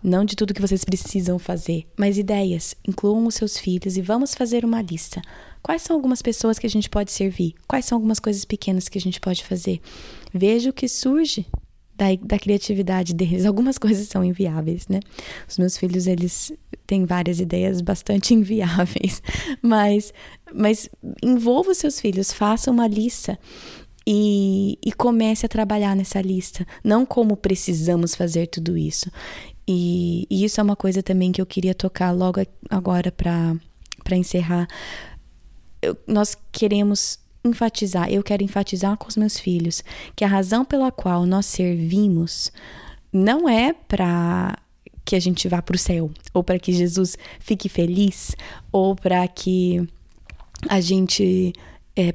Não 0.00 0.24
de 0.24 0.36
tudo 0.36 0.54
que 0.54 0.60
vocês 0.60 0.84
precisam 0.84 1.40
fazer, 1.40 1.84
mas 1.96 2.16
ideias. 2.16 2.76
Incluam 2.86 3.26
os 3.26 3.34
seus 3.34 3.58
filhos 3.58 3.96
e 3.96 4.00
vamos 4.00 4.32
fazer 4.32 4.64
uma 4.64 4.80
lista. 4.80 5.20
Quais 5.60 5.82
são 5.82 5.96
algumas 5.96 6.22
pessoas 6.22 6.56
que 6.56 6.66
a 6.66 6.70
gente 6.70 6.88
pode 6.88 7.10
servir? 7.10 7.54
Quais 7.66 7.84
são 7.84 7.96
algumas 7.96 8.20
coisas 8.20 8.44
pequenas 8.44 8.88
que 8.88 8.96
a 8.96 9.00
gente 9.00 9.20
pode 9.20 9.42
fazer? 9.42 9.80
Veja 10.32 10.70
o 10.70 10.72
que 10.72 10.86
surge 10.86 11.44
da, 11.98 12.06
da 12.22 12.38
criatividade 12.38 13.12
deles. 13.12 13.44
Algumas 13.44 13.76
coisas 13.76 14.06
são 14.06 14.24
inviáveis, 14.24 14.86
né? 14.86 15.00
Os 15.48 15.58
meus 15.58 15.76
filhos, 15.76 16.06
eles 16.06 16.52
têm 16.86 17.04
várias 17.04 17.40
ideias 17.40 17.80
bastante 17.80 18.32
inviáveis, 18.34 19.20
mas, 19.60 20.14
mas 20.54 20.88
envolva 21.22 21.72
os 21.72 21.78
seus 21.78 22.00
filhos, 22.00 22.32
faça 22.32 22.70
uma 22.70 22.86
lista 22.86 23.36
e, 24.06 24.78
e 24.82 24.92
comece 24.92 25.44
a 25.44 25.48
trabalhar 25.48 25.96
nessa 25.96 26.20
lista. 26.20 26.64
Não 26.84 27.04
como 27.04 27.36
precisamos 27.36 28.14
fazer 28.14 28.46
tudo 28.46 28.78
isso. 28.78 29.10
E, 29.66 30.26
e 30.30 30.44
isso 30.44 30.60
é 30.60 30.64
uma 30.64 30.76
coisa 30.76 31.02
também 31.02 31.32
que 31.32 31.42
eu 31.42 31.46
queria 31.46 31.74
tocar 31.74 32.12
logo 32.12 32.40
agora 32.70 33.10
para 33.10 34.16
encerrar. 34.16 34.68
Eu, 35.82 35.96
nós 36.06 36.36
queremos 36.52 37.18
enfatizar, 37.48 38.10
eu 38.10 38.22
quero 38.22 38.42
enfatizar 38.42 38.96
com 38.96 39.08
os 39.08 39.16
meus 39.16 39.38
filhos 39.38 39.82
que 40.14 40.24
a 40.24 40.28
razão 40.28 40.64
pela 40.64 40.90
qual 40.90 41.26
nós 41.26 41.46
servimos 41.46 42.52
não 43.12 43.48
é 43.48 43.72
para 43.72 44.56
que 45.04 45.16
a 45.16 45.20
gente 45.20 45.48
vá 45.48 45.62
para 45.62 45.74
o 45.74 45.78
céu, 45.78 46.10
ou 46.34 46.44
para 46.44 46.58
que 46.58 46.70
Jesus 46.70 47.16
fique 47.40 47.68
feliz, 47.68 48.36
ou 48.70 48.94
para 48.94 49.26
que 49.26 49.88
a 50.68 50.82
gente, 50.82 51.52
é, 51.96 52.14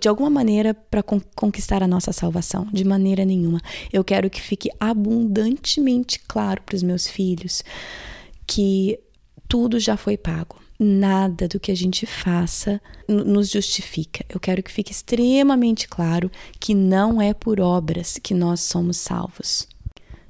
de 0.00 0.08
alguma 0.08 0.28
maneira, 0.28 0.74
para 0.74 1.02
conquistar 1.02 1.80
a 1.80 1.86
nossa 1.86 2.12
salvação. 2.12 2.66
De 2.72 2.84
maneira 2.84 3.24
nenhuma. 3.24 3.60
Eu 3.92 4.02
quero 4.02 4.28
que 4.28 4.40
fique 4.40 4.68
abundantemente 4.80 6.18
claro 6.26 6.60
para 6.62 6.74
os 6.74 6.82
meus 6.82 7.06
filhos 7.06 7.62
que 8.46 8.98
tudo 9.46 9.78
já 9.78 9.96
foi 9.96 10.16
pago 10.16 10.56
nada 10.82 11.46
do 11.48 11.60
que 11.60 11.70
a 11.70 11.76
gente 11.76 12.06
faça 12.06 12.80
nos 13.08 13.50
justifica. 13.50 14.24
Eu 14.28 14.40
quero 14.40 14.62
que 14.62 14.70
fique 14.70 14.92
extremamente 14.92 15.88
claro 15.88 16.30
que 16.58 16.74
não 16.74 17.20
é 17.20 17.32
por 17.32 17.60
obras 17.60 18.18
que 18.22 18.34
nós 18.34 18.60
somos 18.60 18.96
salvos. 18.96 19.68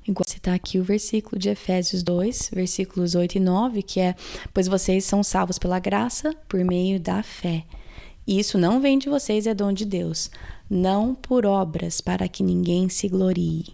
Igual 0.07 0.25
citar 0.27 0.55
aqui 0.55 0.79
o 0.79 0.85
versículo 0.85 1.39
de 1.39 1.49
Efésios 1.49 2.03
2, 2.03 2.51
versículos 2.53 3.15
8 3.15 3.37
e 3.37 3.41
9, 3.41 3.83
que 3.83 4.01
é: 4.01 4.17
Pois 4.53 4.67
vocês 4.67 5.05
são 5.05 5.23
salvos 5.23 5.59
pela 5.59 5.79
graça 5.79 6.35
por 6.49 6.65
meio 6.65 6.99
da 6.99 7.23
fé. 7.23 7.65
E 8.27 8.39
isso 8.39 8.59
não 8.59 8.81
vem 8.81 8.99
de 8.99 9.09
vocês, 9.09 9.47
é 9.47 9.55
dom 9.55 9.73
de 9.73 9.85
Deus, 9.85 10.31
não 10.69 11.15
por 11.15 11.47
obras, 11.47 12.01
para 12.01 12.29
que 12.29 12.43
ninguém 12.43 12.89
se 12.89 13.09
glorie. 13.09 13.67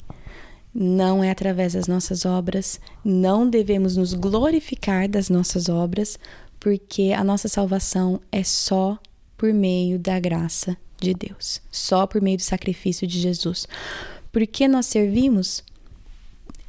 Não 0.75 1.25
é 1.25 1.31
através 1.31 1.73
das 1.73 1.87
nossas 1.87 2.25
obras, 2.25 2.79
não 3.05 3.49
devemos 3.49 3.97
nos 3.97 4.13
glorificar 4.13 5.09
das 5.09 5.29
nossas 5.29 5.69
obras, 5.69 6.19
porque 6.61 7.13
a 7.17 7.23
nossa 7.23 7.49
salvação 7.49 8.21
é 8.31 8.43
só 8.43 8.99
por 9.37 9.53
meio 9.53 9.99
da 9.99 10.19
graça 10.19 10.77
de 11.01 11.15
Deus, 11.15 11.61
só 11.71 12.07
por 12.07 12.21
meio 12.21 12.37
do 12.37 12.43
sacrifício 12.43 13.07
de 13.07 13.21
Jesus. 13.21 13.67
Porque 14.33 14.67
nós 14.67 14.87
servimos 14.87 15.63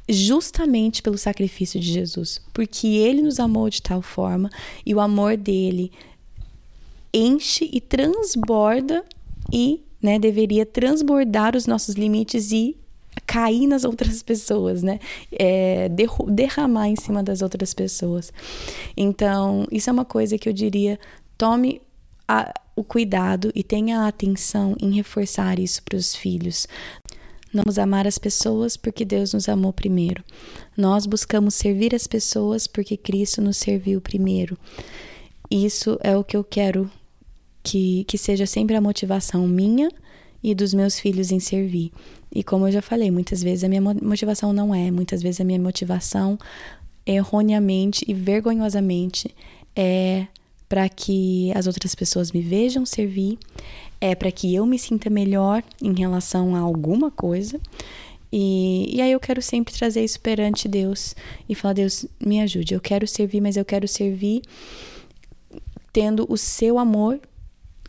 justamente 0.07 1.01
pelo 1.01 1.17
sacrifício 1.17 1.79
de 1.79 1.91
Jesus, 1.91 2.41
porque 2.53 2.87
ele 2.87 3.21
nos 3.21 3.39
amou 3.39 3.69
de 3.69 3.81
tal 3.81 4.01
forma 4.01 4.49
e 4.85 4.93
o 4.93 4.99
amor 4.99 5.37
dele 5.37 5.91
enche 7.13 7.69
e 7.71 7.79
transborda 7.79 9.03
e 9.51 9.83
né, 10.01 10.17
deveria 10.17 10.65
transbordar 10.65 11.55
os 11.55 11.65
nossos 11.65 11.95
limites 11.95 12.51
e 12.51 12.77
cair 13.25 13.67
nas 13.67 13.83
outras 13.83 14.23
pessoas, 14.23 14.81
né? 14.83 14.99
É, 15.31 15.89
derramar 16.27 16.87
em 16.87 16.95
cima 16.95 17.21
das 17.23 17.41
outras 17.41 17.73
pessoas. 17.73 18.31
Então, 18.95 19.67
isso 19.71 19.89
é 19.89 19.93
uma 19.93 20.05
coisa 20.05 20.37
que 20.37 20.47
eu 20.49 20.53
diria: 20.53 20.99
tome 21.37 21.81
a, 22.27 22.53
o 22.75 22.83
cuidado 22.83 23.51
e 23.53 23.63
tenha 23.63 24.07
atenção 24.07 24.75
em 24.79 24.93
reforçar 24.93 25.59
isso 25.59 25.83
para 25.83 25.97
os 25.97 26.15
filhos. 26.15 26.67
Nós 27.51 27.63
vamos 27.65 27.79
amar 27.79 28.05
as 28.05 28.19
pessoas 28.19 28.77
porque 28.77 29.03
Deus 29.03 29.33
nos 29.33 29.49
amou 29.49 29.73
primeiro. 29.73 30.23
Nós 30.77 31.07
buscamos 31.07 31.55
servir 31.55 31.95
as 31.95 32.05
pessoas 32.05 32.67
porque 32.67 32.95
Cristo 32.95 33.41
nos 33.41 33.57
serviu 33.57 33.99
primeiro. 33.99 34.57
Isso 35.49 35.97
é 36.03 36.15
o 36.15 36.23
que 36.23 36.37
eu 36.37 36.43
quero 36.43 36.89
que, 37.63 38.03
que 38.05 38.19
seja 38.19 38.45
sempre 38.45 38.75
a 38.75 38.81
motivação 38.81 39.47
minha 39.47 39.89
e 40.43 40.55
dos 40.55 40.73
meus 40.73 40.99
filhos 40.99 41.31
em 41.31 41.39
servir. 41.39 41.91
E 42.33 42.43
como 42.43 42.67
eu 42.67 42.71
já 42.71 42.81
falei, 42.81 43.09
muitas 43.11 43.41
vezes 43.41 43.63
a 43.63 43.69
minha 43.69 43.81
motivação 43.81 44.53
não 44.53 44.73
é, 44.73 44.91
muitas 44.91 45.21
vezes 45.21 45.41
a 45.41 45.43
minha 45.43 45.59
motivação 45.59 46.37
erroneamente 47.05 48.05
e 48.07 48.13
vergonhosamente 48.13 49.33
é 49.75 50.27
para 50.67 50.87
que 50.87 51.51
as 51.55 51.65
outras 51.65 51.95
pessoas 51.95 52.31
me 52.31 52.41
vejam 52.41 52.85
servir, 52.85 53.39
é 53.99 54.13
para 54.13 54.31
que 54.31 54.53
eu 54.53 54.65
me 54.65 54.77
sinta 54.77 55.09
melhor 55.09 55.63
em 55.81 55.93
relação 55.97 56.55
a 56.55 56.59
alguma 56.59 57.09
coisa. 57.09 57.59
E, 58.31 58.95
e 58.95 59.01
aí 59.01 59.11
eu 59.11 59.19
quero 59.19 59.41
sempre 59.41 59.73
trazer 59.73 60.03
isso 60.03 60.19
perante 60.19 60.67
Deus 60.67 61.15
e 61.47 61.55
falar: 61.55 61.73
Deus, 61.73 62.05
me 62.23 62.39
ajude. 62.39 62.75
Eu 62.75 62.79
quero 62.79 63.07
servir, 63.07 63.41
mas 63.41 63.57
eu 63.57 63.65
quero 63.65 63.87
servir 63.87 64.43
tendo 65.91 66.27
o 66.29 66.37
seu 66.37 66.77
amor 66.77 67.19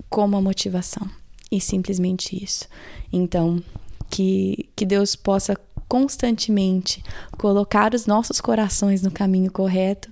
como 0.08 0.36
a 0.36 0.40
motivação. 0.40 1.19
E 1.50 1.60
simplesmente 1.60 2.42
isso. 2.42 2.66
Então, 3.12 3.62
que, 4.08 4.68
que 4.76 4.84
Deus 4.86 5.16
possa 5.16 5.56
constantemente 5.88 7.02
colocar 7.36 7.94
os 7.94 8.06
nossos 8.06 8.40
corações 8.40 9.02
no 9.02 9.10
caminho 9.10 9.50
correto, 9.50 10.08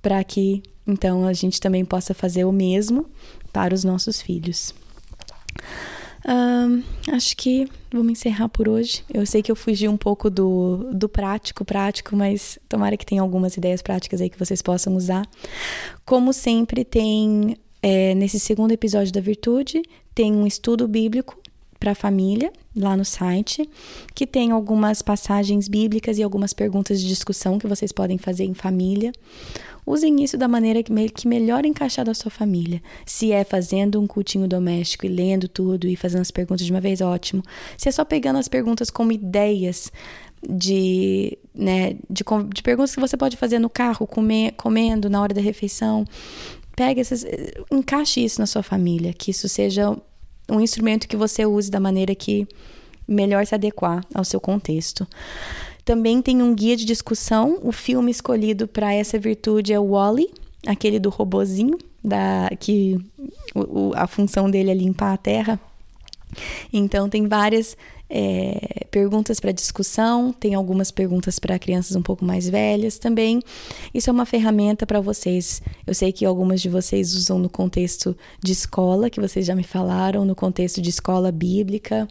para 0.00 0.22
que 0.24 0.62
então 0.84 1.26
a 1.26 1.32
gente 1.32 1.60
também 1.60 1.84
possa 1.84 2.12
fazer 2.12 2.44
o 2.44 2.50
mesmo 2.50 3.06
para 3.52 3.72
os 3.72 3.84
nossos 3.84 4.20
filhos. 4.20 4.74
Um, 6.24 6.82
acho 7.12 7.36
que 7.36 7.68
vamos 7.92 8.12
encerrar 8.12 8.48
por 8.48 8.68
hoje. 8.68 9.04
Eu 9.12 9.26
sei 9.26 9.42
que 9.42 9.50
eu 9.50 9.56
fugi 9.56 9.88
um 9.88 9.96
pouco 9.96 10.30
do, 10.30 10.88
do 10.92 11.08
prático, 11.08 11.64
prático, 11.64 12.16
mas 12.16 12.58
tomara 12.68 12.96
que 12.96 13.06
tenha 13.06 13.22
algumas 13.22 13.56
ideias 13.56 13.82
práticas 13.82 14.20
aí 14.20 14.30
que 14.30 14.38
vocês 14.38 14.62
possam 14.62 14.94
usar. 14.96 15.26
Como 16.04 16.32
sempre, 16.32 16.84
tem 16.84 17.56
é, 17.82 18.14
nesse 18.14 18.38
segundo 18.38 18.72
episódio 18.72 19.12
da 19.12 19.20
Virtude, 19.20 19.82
tem 20.14 20.32
um 20.32 20.46
estudo 20.46 20.86
bíblico 20.86 21.36
para 21.80 21.92
a 21.92 21.96
família 21.96 22.52
lá 22.76 22.96
no 22.96 23.04
site, 23.04 23.68
que 24.14 24.24
tem 24.24 24.52
algumas 24.52 25.02
passagens 25.02 25.66
bíblicas 25.66 26.16
e 26.16 26.22
algumas 26.22 26.52
perguntas 26.52 27.00
de 27.00 27.08
discussão 27.08 27.58
que 27.58 27.66
vocês 27.66 27.90
podem 27.90 28.18
fazer 28.18 28.44
em 28.44 28.54
família. 28.54 29.10
Usem 29.84 30.22
isso 30.22 30.38
da 30.38 30.46
maneira 30.46 30.80
que, 30.80 30.92
me 30.92 31.10
que 31.10 31.26
melhor 31.26 31.66
encaixar 31.66 32.04
da 32.04 32.14
sua 32.14 32.30
família. 32.30 32.80
Se 33.04 33.32
é 33.32 33.42
fazendo 33.42 34.00
um 34.00 34.06
cultinho 34.06 34.46
doméstico 34.46 35.06
e 35.06 35.08
lendo 35.08 35.48
tudo 35.48 35.88
e 35.88 35.96
fazendo 35.96 36.20
as 36.20 36.30
perguntas 36.30 36.64
de 36.64 36.72
uma 36.72 36.80
vez, 36.80 37.00
ótimo. 37.00 37.42
Se 37.76 37.88
é 37.88 37.92
só 37.92 38.04
pegando 38.04 38.38
as 38.38 38.46
perguntas 38.46 38.88
como 38.88 39.10
ideias 39.10 39.90
de, 40.48 41.36
né, 41.52 41.94
de, 42.08 42.24
de 42.54 42.62
perguntas 42.62 42.94
que 42.94 43.00
você 43.00 43.16
pode 43.16 43.36
fazer 43.36 43.58
no 43.58 43.68
carro, 43.68 44.06
comer, 44.06 44.52
comendo, 44.52 45.10
na 45.10 45.20
hora 45.20 45.34
da 45.34 45.40
refeição, 45.40 46.04
pegue 46.76 47.00
essas, 47.00 47.24
encaixe 47.70 48.24
isso 48.24 48.40
na 48.40 48.46
sua 48.46 48.62
família, 48.62 49.12
que 49.12 49.30
isso 49.30 49.48
seja 49.48 49.96
um 50.48 50.60
instrumento 50.60 51.08
que 51.08 51.16
você 51.16 51.46
use 51.46 51.70
da 51.70 51.80
maneira 51.80 52.14
que 52.14 52.46
melhor 53.06 53.44
se 53.46 53.54
adequar 53.54 54.04
ao 54.14 54.24
seu 54.24 54.40
contexto. 54.40 55.06
Também 55.84 56.22
tem 56.22 56.42
um 56.42 56.54
guia 56.54 56.76
de 56.76 56.84
discussão. 56.84 57.58
O 57.62 57.72
filme 57.72 58.10
escolhido 58.10 58.68
para 58.68 58.94
essa 58.94 59.18
virtude 59.18 59.72
é 59.72 59.80
o 59.80 59.90
Wally, 59.90 60.30
aquele 60.66 60.98
do 60.98 61.10
robozinho, 61.10 61.76
da, 62.04 62.48
que 62.58 62.98
o, 63.54 63.92
a 63.94 64.06
função 64.06 64.50
dele 64.50 64.70
é 64.70 64.74
limpar 64.74 65.12
a 65.12 65.16
terra. 65.16 65.60
Então, 66.72 67.08
tem 67.08 67.26
várias 67.28 67.76
é, 68.14 68.84
perguntas 68.90 69.40
para 69.40 69.52
discussão, 69.52 70.32
tem 70.32 70.54
algumas 70.54 70.90
perguntas 70.90 71.38
para 71.38 71.58
crianças 71.58 71.96
um 71.96 72.02
pouco 72.02 72.24
mais 72.24 72.46
velhas 72.46 72.98
também. 72.98 73.40
Isso 73.94 74.10
é 74.10 74.12
uma 74.12 74.26
ferramenta 74.26 74.86
para 74.86 75.00
vocês. 75.00 75.62
Eu 75.86 75.94
sei 75.94 76.12
que 76.12 76.26
algumas 76.26 76.60
de 76.60 76.68
vocês 76.68 77.14
usam 77.14 77.38
no 77.38 77.48
contexto 77.48 78.14
de 78.42 78.52
escola, 78.52 79.08
que 79.08 79.18
vocês 79.18 79.46
já 79.46 79.54
me 79.54 79.64
falaram, 79.64 80.26
no 80.26 80.34
contexto 80.34 80.82
de 80.82 80.90
escola 80.90 81.32
bíblica. 81.32 82.06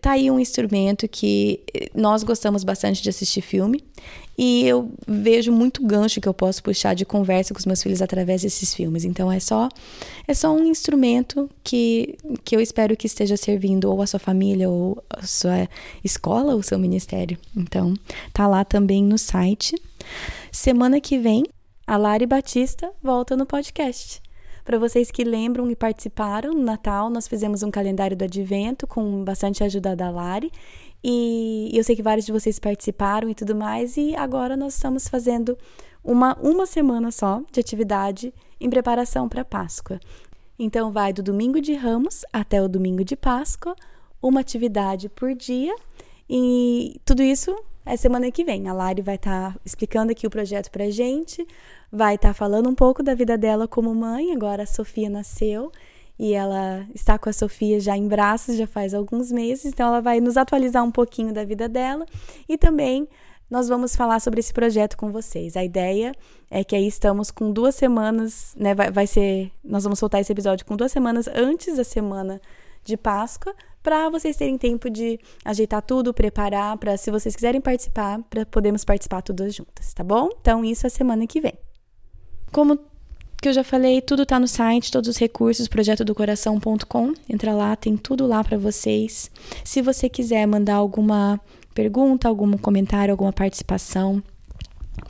Tá 0.00 0.12
aí 0.12 0.30
um 0.30 0.38
instrumento 0.38 1.08
que 1.08 1.64
nós 1.94 2.22
gostamos 2.22 2.62
bastante 2.62 3.02
de 3.02 3.08
assistir 3.08 3.40
filme 3.40 3.82
e 4.36 4.64
eu 4.66 4.92
vejo 5.06 5.50
muito 5.50 5.84
gancho 5.84 6.20
que 6.20 6.28
eu 6.28 6.34
posso 6.34 6.62
puxar 6.62 6.94
de 6.94 7.06
conversa 7.06 7.54
com 7.54 7.58
os 7.58 7.66
meus 7.66 7.82
filhos 7.82 8.02
através 8.02 8.42
desses 8.42 8.74
filmes. 8.74 9.04
Então 9.04 9.32
é 9.32 9.40
só 9.40 9.68
é 10.26 10.34
só 10.34 10.54
um 10.54 10.64
instrumento 10.66 11.50
que, 11.64 12.16
que 12.44 12.54
eu 12.54 12.60
espero 12.60 12.96
que 12.96 13.06
esteja 13.06 13.36
servindo 13.36 13.90
ou 13.90 14.02
a 14.02 14.06
sua 14.06 14.20
família 14.20 14.68
ou 14.68 15.02
a 15.08 15.26
sua 15.26 15.68
escola 16.04 16.54
ou 16.54 16.62
seu 16.62 16.78
ministério. 16.78 17.38
Então 17.56 17.94
tá 18.32 18.46
lá 18.46 18.64
também 18.64 19.02
no 19.02 19.16
site. 19.16 19.74
Semana 20.52 21.00
que 21.00 21.18
vem 21.18 21.44
a 21.86 21.96
Lari 21.96 22.26
Batista 22.26 22.90
volta 23.02 23.34
no 23.34 23.46
podcast. 23.46 24.20
Para 24.68 24.78
vocês 24.78 25.10
que 25.10 25.24
lembram 25.24 25.70
e 25.70 25.74
participaram, 25.74 26.52
no 26.52 26.62
Natal 26.62 27.08
nós 27.08 27.26
fizemos 27.26 27.62
um 27.62 27.70
calendário 27.70 28.14
do 28.14 28.24
Advento 28.24 28.86
com 28.86 29.24
bastante 29.24 29.64
ajuda 29.64 29.96
da 29.96 30.10
Lari 30.10 30.52
e 31.02 31.70
eu 31.72 31.82
sei 31.82 31.96
que 31.96 32.02
vários 32.02 32.26
de 32.26 32.32
vocês 32.32 32.58
participaram 32.58 33.30
e 33.30 33.34
tudo 33.34 33.56
mais, 33.56 33.96
e 33.96 34.14
agora 34.14 34.58
nós 34.58 34.74
estamos 34.74 35.08
fazendo 35.08 35.56
uma, 36.04 36.36
uma 36.42 36.66
semana 36.66 37.10
só 37.10 37.40
de 37.50 37.58
atividade 37.58 38.34
em 38.60 38.68
preparação 38.68 39.26
para 39.26 39.42
Páscoa. 39.42 39.98
Então, 40.58 40.92
vai 40.92 41.14
do 41.14 41.22
domingo 41.22 41.62
de 41.62 41.72
Ramos 41.72 42.26
até 42.30 42.60
o 42.60 42.68
domingo 42.68 43.02
de 43.02 43.16
Páscoa, 43.16 43.74
uma 44.20 44.40
atividade 44.40 45.08
por 45.08 45.34
dia, 45.34 45.74
e 46.28 47.00
tudo 47.06 47.22
isso 47.22 47.56
é 47.88 47.96
semana 47.96 48.30
que 48.30 48.44
vem. 48.44 48.68
A 48.68 48.72
Lari 48.72 49.00
vai 49.00 49.14
estar 49.14 49.54
tá 49.54 49.60
explicando 49.64 50.12
aqui 50.12 50.26
o 50.26 50.30
projeto 50.30 50.70
para 50.70 50.90
gente, 50.90 51.46
vai 51.90 52.16
estar 52.16 52.28
tá 52.28 52.34
falando 52.34 52.68
um 52.68 52.74
pouco 52.74 53.02
da 53.02 53.14
vida 53.14 53.36
dela 53.38 53.66
como 53.66 53.94
mãe. 53.94 54.32
Agora 54.32 54.64
a 54.64 54.66
Sofia 54.66 55.08
nasceu 55.08 55.72
e 56.18 56.34
ela 56.34 56.86
está 56.94 57.18
com 57.18 57.30
a 57.30 57.32
Sofia 57.32 57.80
já 57.80 57.96
em 57.96 58.06
braços 58.06 58.56
já 58.56 58.66
faz 58.66 58.92
alguns 58.92 59.32
meses, 59.32 59.66
então 59.66 59.86
ela 59.88 60.00
vai 60.00 60.20
nos 60.20 60.36
atualizar 60.36 60.84
um 60.84 60.90
pouquinho 60.90 61.32
da 61.32 61.44
vida 61.44 61.68
dela 61.68 62.04
e 62.48 62.58
também 62.58 63.08
nós 63.50 63.68
vamos 63.68 63.96
falar 63.96 64.20
sobre 64.20 64.40
esse 64.40 64.52
projeto 64.52 64.96
com 64.96 65.10
vocês. 65.10 65.56
A 65.56 65.64
ideia 65.64 66.12
é 66.50 66.62
que 66.62 66.76
aí 66.76 66.86
estamos 66.86 67.30
com 67.30 67.50
duas 67.50 67.74
semanas, 67.74 68.54
né? 68.58 68.74
Vai, 68.74 68.90
vai 68.90 69.06
ser. 69.06 69.50
Nós 69.64 69.84
vamos 69.84 69.98
soltar 69.98 70.20
esse 70.20 70.30
episódio 70.30 70.66
com 70.66 70.76
duas 70.76 70.92
semanas 70.92 71.26
antes 71.28 71.76
da 71.76 71.84
semana 71.84 72.42
de 72.88 72.96
Páscoa, 72.96 73.54
para 73.82 74.10
vocês 74.10 74.36
terem 74.36 74.58
tempo 74.58 74.90
de 74.90 75.18
ajeitar 75.44 75.82
tudo, 75.82 76.12
preparar, 76.12 76.76
para 76.76 76.96
se 76.96 77.10
vocês 77.10 77.34
quiserem 77.34 77.60
participar, 77.60 78.20
para 78.28 78.44
podermos 78.44 78.84
participar 78.84 79.22
todas 79.22 79.54
juntas, 79.54 79.94
tá 79.94 80.02
bom? 80.02 80.28
Então, 80.40 80.64
isso 80.64 80.86
é 80.86 80.90
semana 80.90 81.26
que 81.26 81.40
vem. 81.40 81.54
Como 82.50 82.78
que 83.40 83.48
eu 83.48 83.52
já 83.52 83.62
falei, 83.62 84.02
tudo 84.02 84.26
tá 84.26 84.40
no 84.40 84.48
site, 84.48 84.90
todos 84.90 85.08
os 85.08 85.16
recursos, 85.16 85.68
projetodocoração.com. 85.68 87.14
Entra 87.28 87.52
lá, 87.52 87.76
tem 87.76 87.96
tudo 87.96 88.26
lá 88.26 88.42
para 88.42 88.58
vocês. 88.58 89.30
Se 89.64 89.80
você 89.80 90.08
quiser 90.08 90.44
mandar 90.46 90.74
alguma 90.74 91.40
pergunta, 91.72 92.26
algum 92.26 92.58
comentário, 92.58 93.12
alguma 93.12 93.32
participação, 93.32 94.20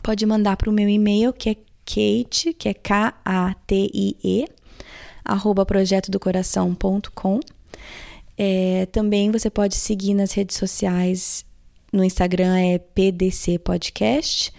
pode 0.02 0.26
mandar 0.26 0.56
para 0.56 0.68
o 0.68 0.72
meu 0.72 0.88
e-mail, 0.88 1.32
que 1.32 1.50
é 1.50 1.54
Kate, 1.86 2.52
que 2.52 2.68
é 2.68 2.74
K-A-T-I-E, 2.74 4.46
arroba 5.24 5.64
projetodocoração.com. 5.64 7.40
É, 8.38 8.86
também 8.92 9.32
você 9.32 9.50
pode 9.50 9.74
seguir 9.74 10.14
nas 10.14 10.32
redes 10.32 10.56
sociais, 10.56 11.44
no 11.92 12.04
Instagram 12.04 12.56
é 12.56 12.78
PDC 12.78 13.58
Podcast, 13.58 14.52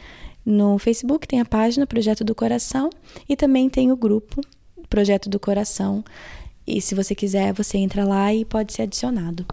no 0.45 0.77
Facebook 0.77 1.27
tem 1.27 1.39
a 1.39 1.45
página 1.45 1.87
Projeto 1.87 2.23
do 2.23 2.35
Coração 2.35 2.89
e 3.27 3.37
também 3.37 3.69
tem 3.69 3.91
o 3.91 3.95
grupo 3.95 4.41
Projeto 4.89 5.29
do 5.29 5.39
Coração. 5.39 6.03
E 6.67 6.81
se 6.81 6.93
você 6.93 7.15
quiser, 7.15 7.53
você 7.53 7.77
entra 7.77 8.03
lá 8.03 8.33
e 8.33 8.43
pode 8.43 8.73
ser 8.73 8.81
adicionado. 8.81 9.45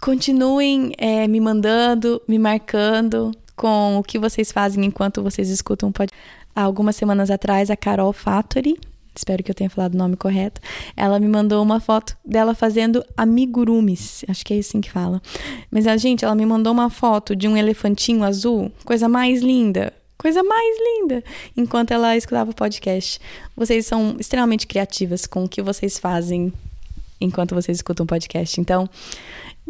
Continuem 0.00 0.92
é, 0.98 1.28
me 1.28 1.38
mandando, 1.40 2.20
me 2.26 2.38
marcando 2.38 3.30
com 3.54 3.98
o 3.98 4.02
que 4.02 4.18
vocês 4.18 4.50
fazem 4.50 4.84
enquanto 4.84 5.22
vocês 5.22 5.50
escutam. 5.50 5.92
Pode... 5.92 6.12
Há 6.56 6.62
algumas 6.62 6.96
semanas 6.96 7.30
atrás, 7.30 7.70
a 7.70 7.76
Carol 7.76 8.12
Factory, 8.12 8.76
espero 9.20 9.42
que 9.42 9.50
eu 9.50 9.54
tenha 9.54 9.70
falado 9.70 9.94
o 9.94 9.98
nome 9.98 10.16
correto, 10.16 10.60
ela 10.96 11.18
me 11.18 11.28
mandou 11.28 11.62
uma 11.62 11.78
foto 11.78 12.16
dela 12.24 12.54
fazendo 12.54 13.04
amigurumis, 13.16 14.24
acho 14.28 14.44
que 14.44 14.54
é 14.54 14.58
assim 14.58 14.80
que 14.80 14.90
fala. 14.90 15.22
Mas, 15.70 15.86
a 15.86 15.96
gente, 15.96 16.24
ela 16.24 16.34
me 16.34 16.44
mandou 16.44 16.72
uma 16.72 16.90
foto 16.90 17.36
de 17.36 17.46
um 17.46 17.56
elefantinho 17.56 18.24
azul, 18.24 18.72
coisa 18.84 19.08
mais 19.08 19.42
linda, 19.42 19.92
coisa 20.18 20.42
mais 20.42 20.76
linda, 20.78 21.22
enquanto 21.56 21.92
ela 21.92 22.16
escutava 22.16 22.50
o 22.50 22.54
podcast. 22.54 23.20
Vocês 23.56 23.86
são 23.86 24.16
extremamente 24.18 24.66
criativas 24.66 25.26
com 25.26 25.44
o 25.44 25.48
que 25.48 25.62
vocês 25.62 25.98
fazem 25.98 26.52
enquanto 27.20 27.54
vocês 27.54 27.78
escutam 27.78 28.04
o 28.04 28.06
podcast. 28.06 28.60
Então, 28.60 28.88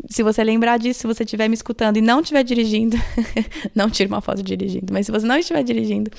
se 0.08 0.22
você 0.22 0.42
lembrar 0.42 0.78
disso, 0.78 1.00
se 1.00 1.06
você 1.06 1.24
estiver 1.24 1.48
me 1.48 1.54
escutando 1.54 1.96
e 1.96 2.00
não 2.00 2.20
estiver 2.20 2.42
dirigindo, 2.42 2.96
não 3.74 3.90
tire 3.90 4.08
uma 4.08 4.20
foto 4.20 4.42
dirigindo, 4.42 4.92
mas 4.92 5.06
se 5.06 5.12
você 5.12 5.26
não 5.26 5.36
estiver 5.36 5.62
dirigindo, 5.62 6.10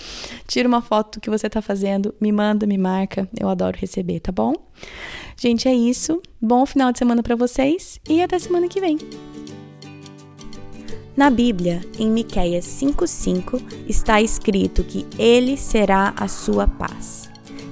tira 0.48 0.68
uma 0.68 0.82
foto 0.82 1.20
que 1.20 1.30
você 1.30 1.48
está 1.48 1.62
fazendo, 1.62 2.14
me 2.20 2.32
manda, 2.32 2.68
me 2.68 2.78
marca, 2.78 3.28
eu 3.40 3.50
adoro 3.50 3.78
receber, 3.80 4.20
tá 4.20 4.32
bom? 4.32 4.54
Gente, 5.38 5.68
é 5.68 5.74
isso. 5.74 6.22
Bom 6.40 6.66
final 6.66 6.92
de 6.92 7.00
semana 7.00 7.24
para 7.24 7.36
vocês 7.36 8.00
e 8.08 8.22
até 8.22 8.38
semana 8.38 8.68
que 8.68 8.80
vem. 8.80 8.98
Na 11.16 11.30
Bíblia, 11.30 11.82
em 12.00 12.10
Miqueias 12.10 12.66
5:5, 12.66 13.62
está 13.88 14.22
escrito 14.22 14.84
que 14.84 15.06
ele 15.18 15.58
será 15.58 16.14
a 16.16 16.28
sua 16.28 16.68
paz. 16.68 17.31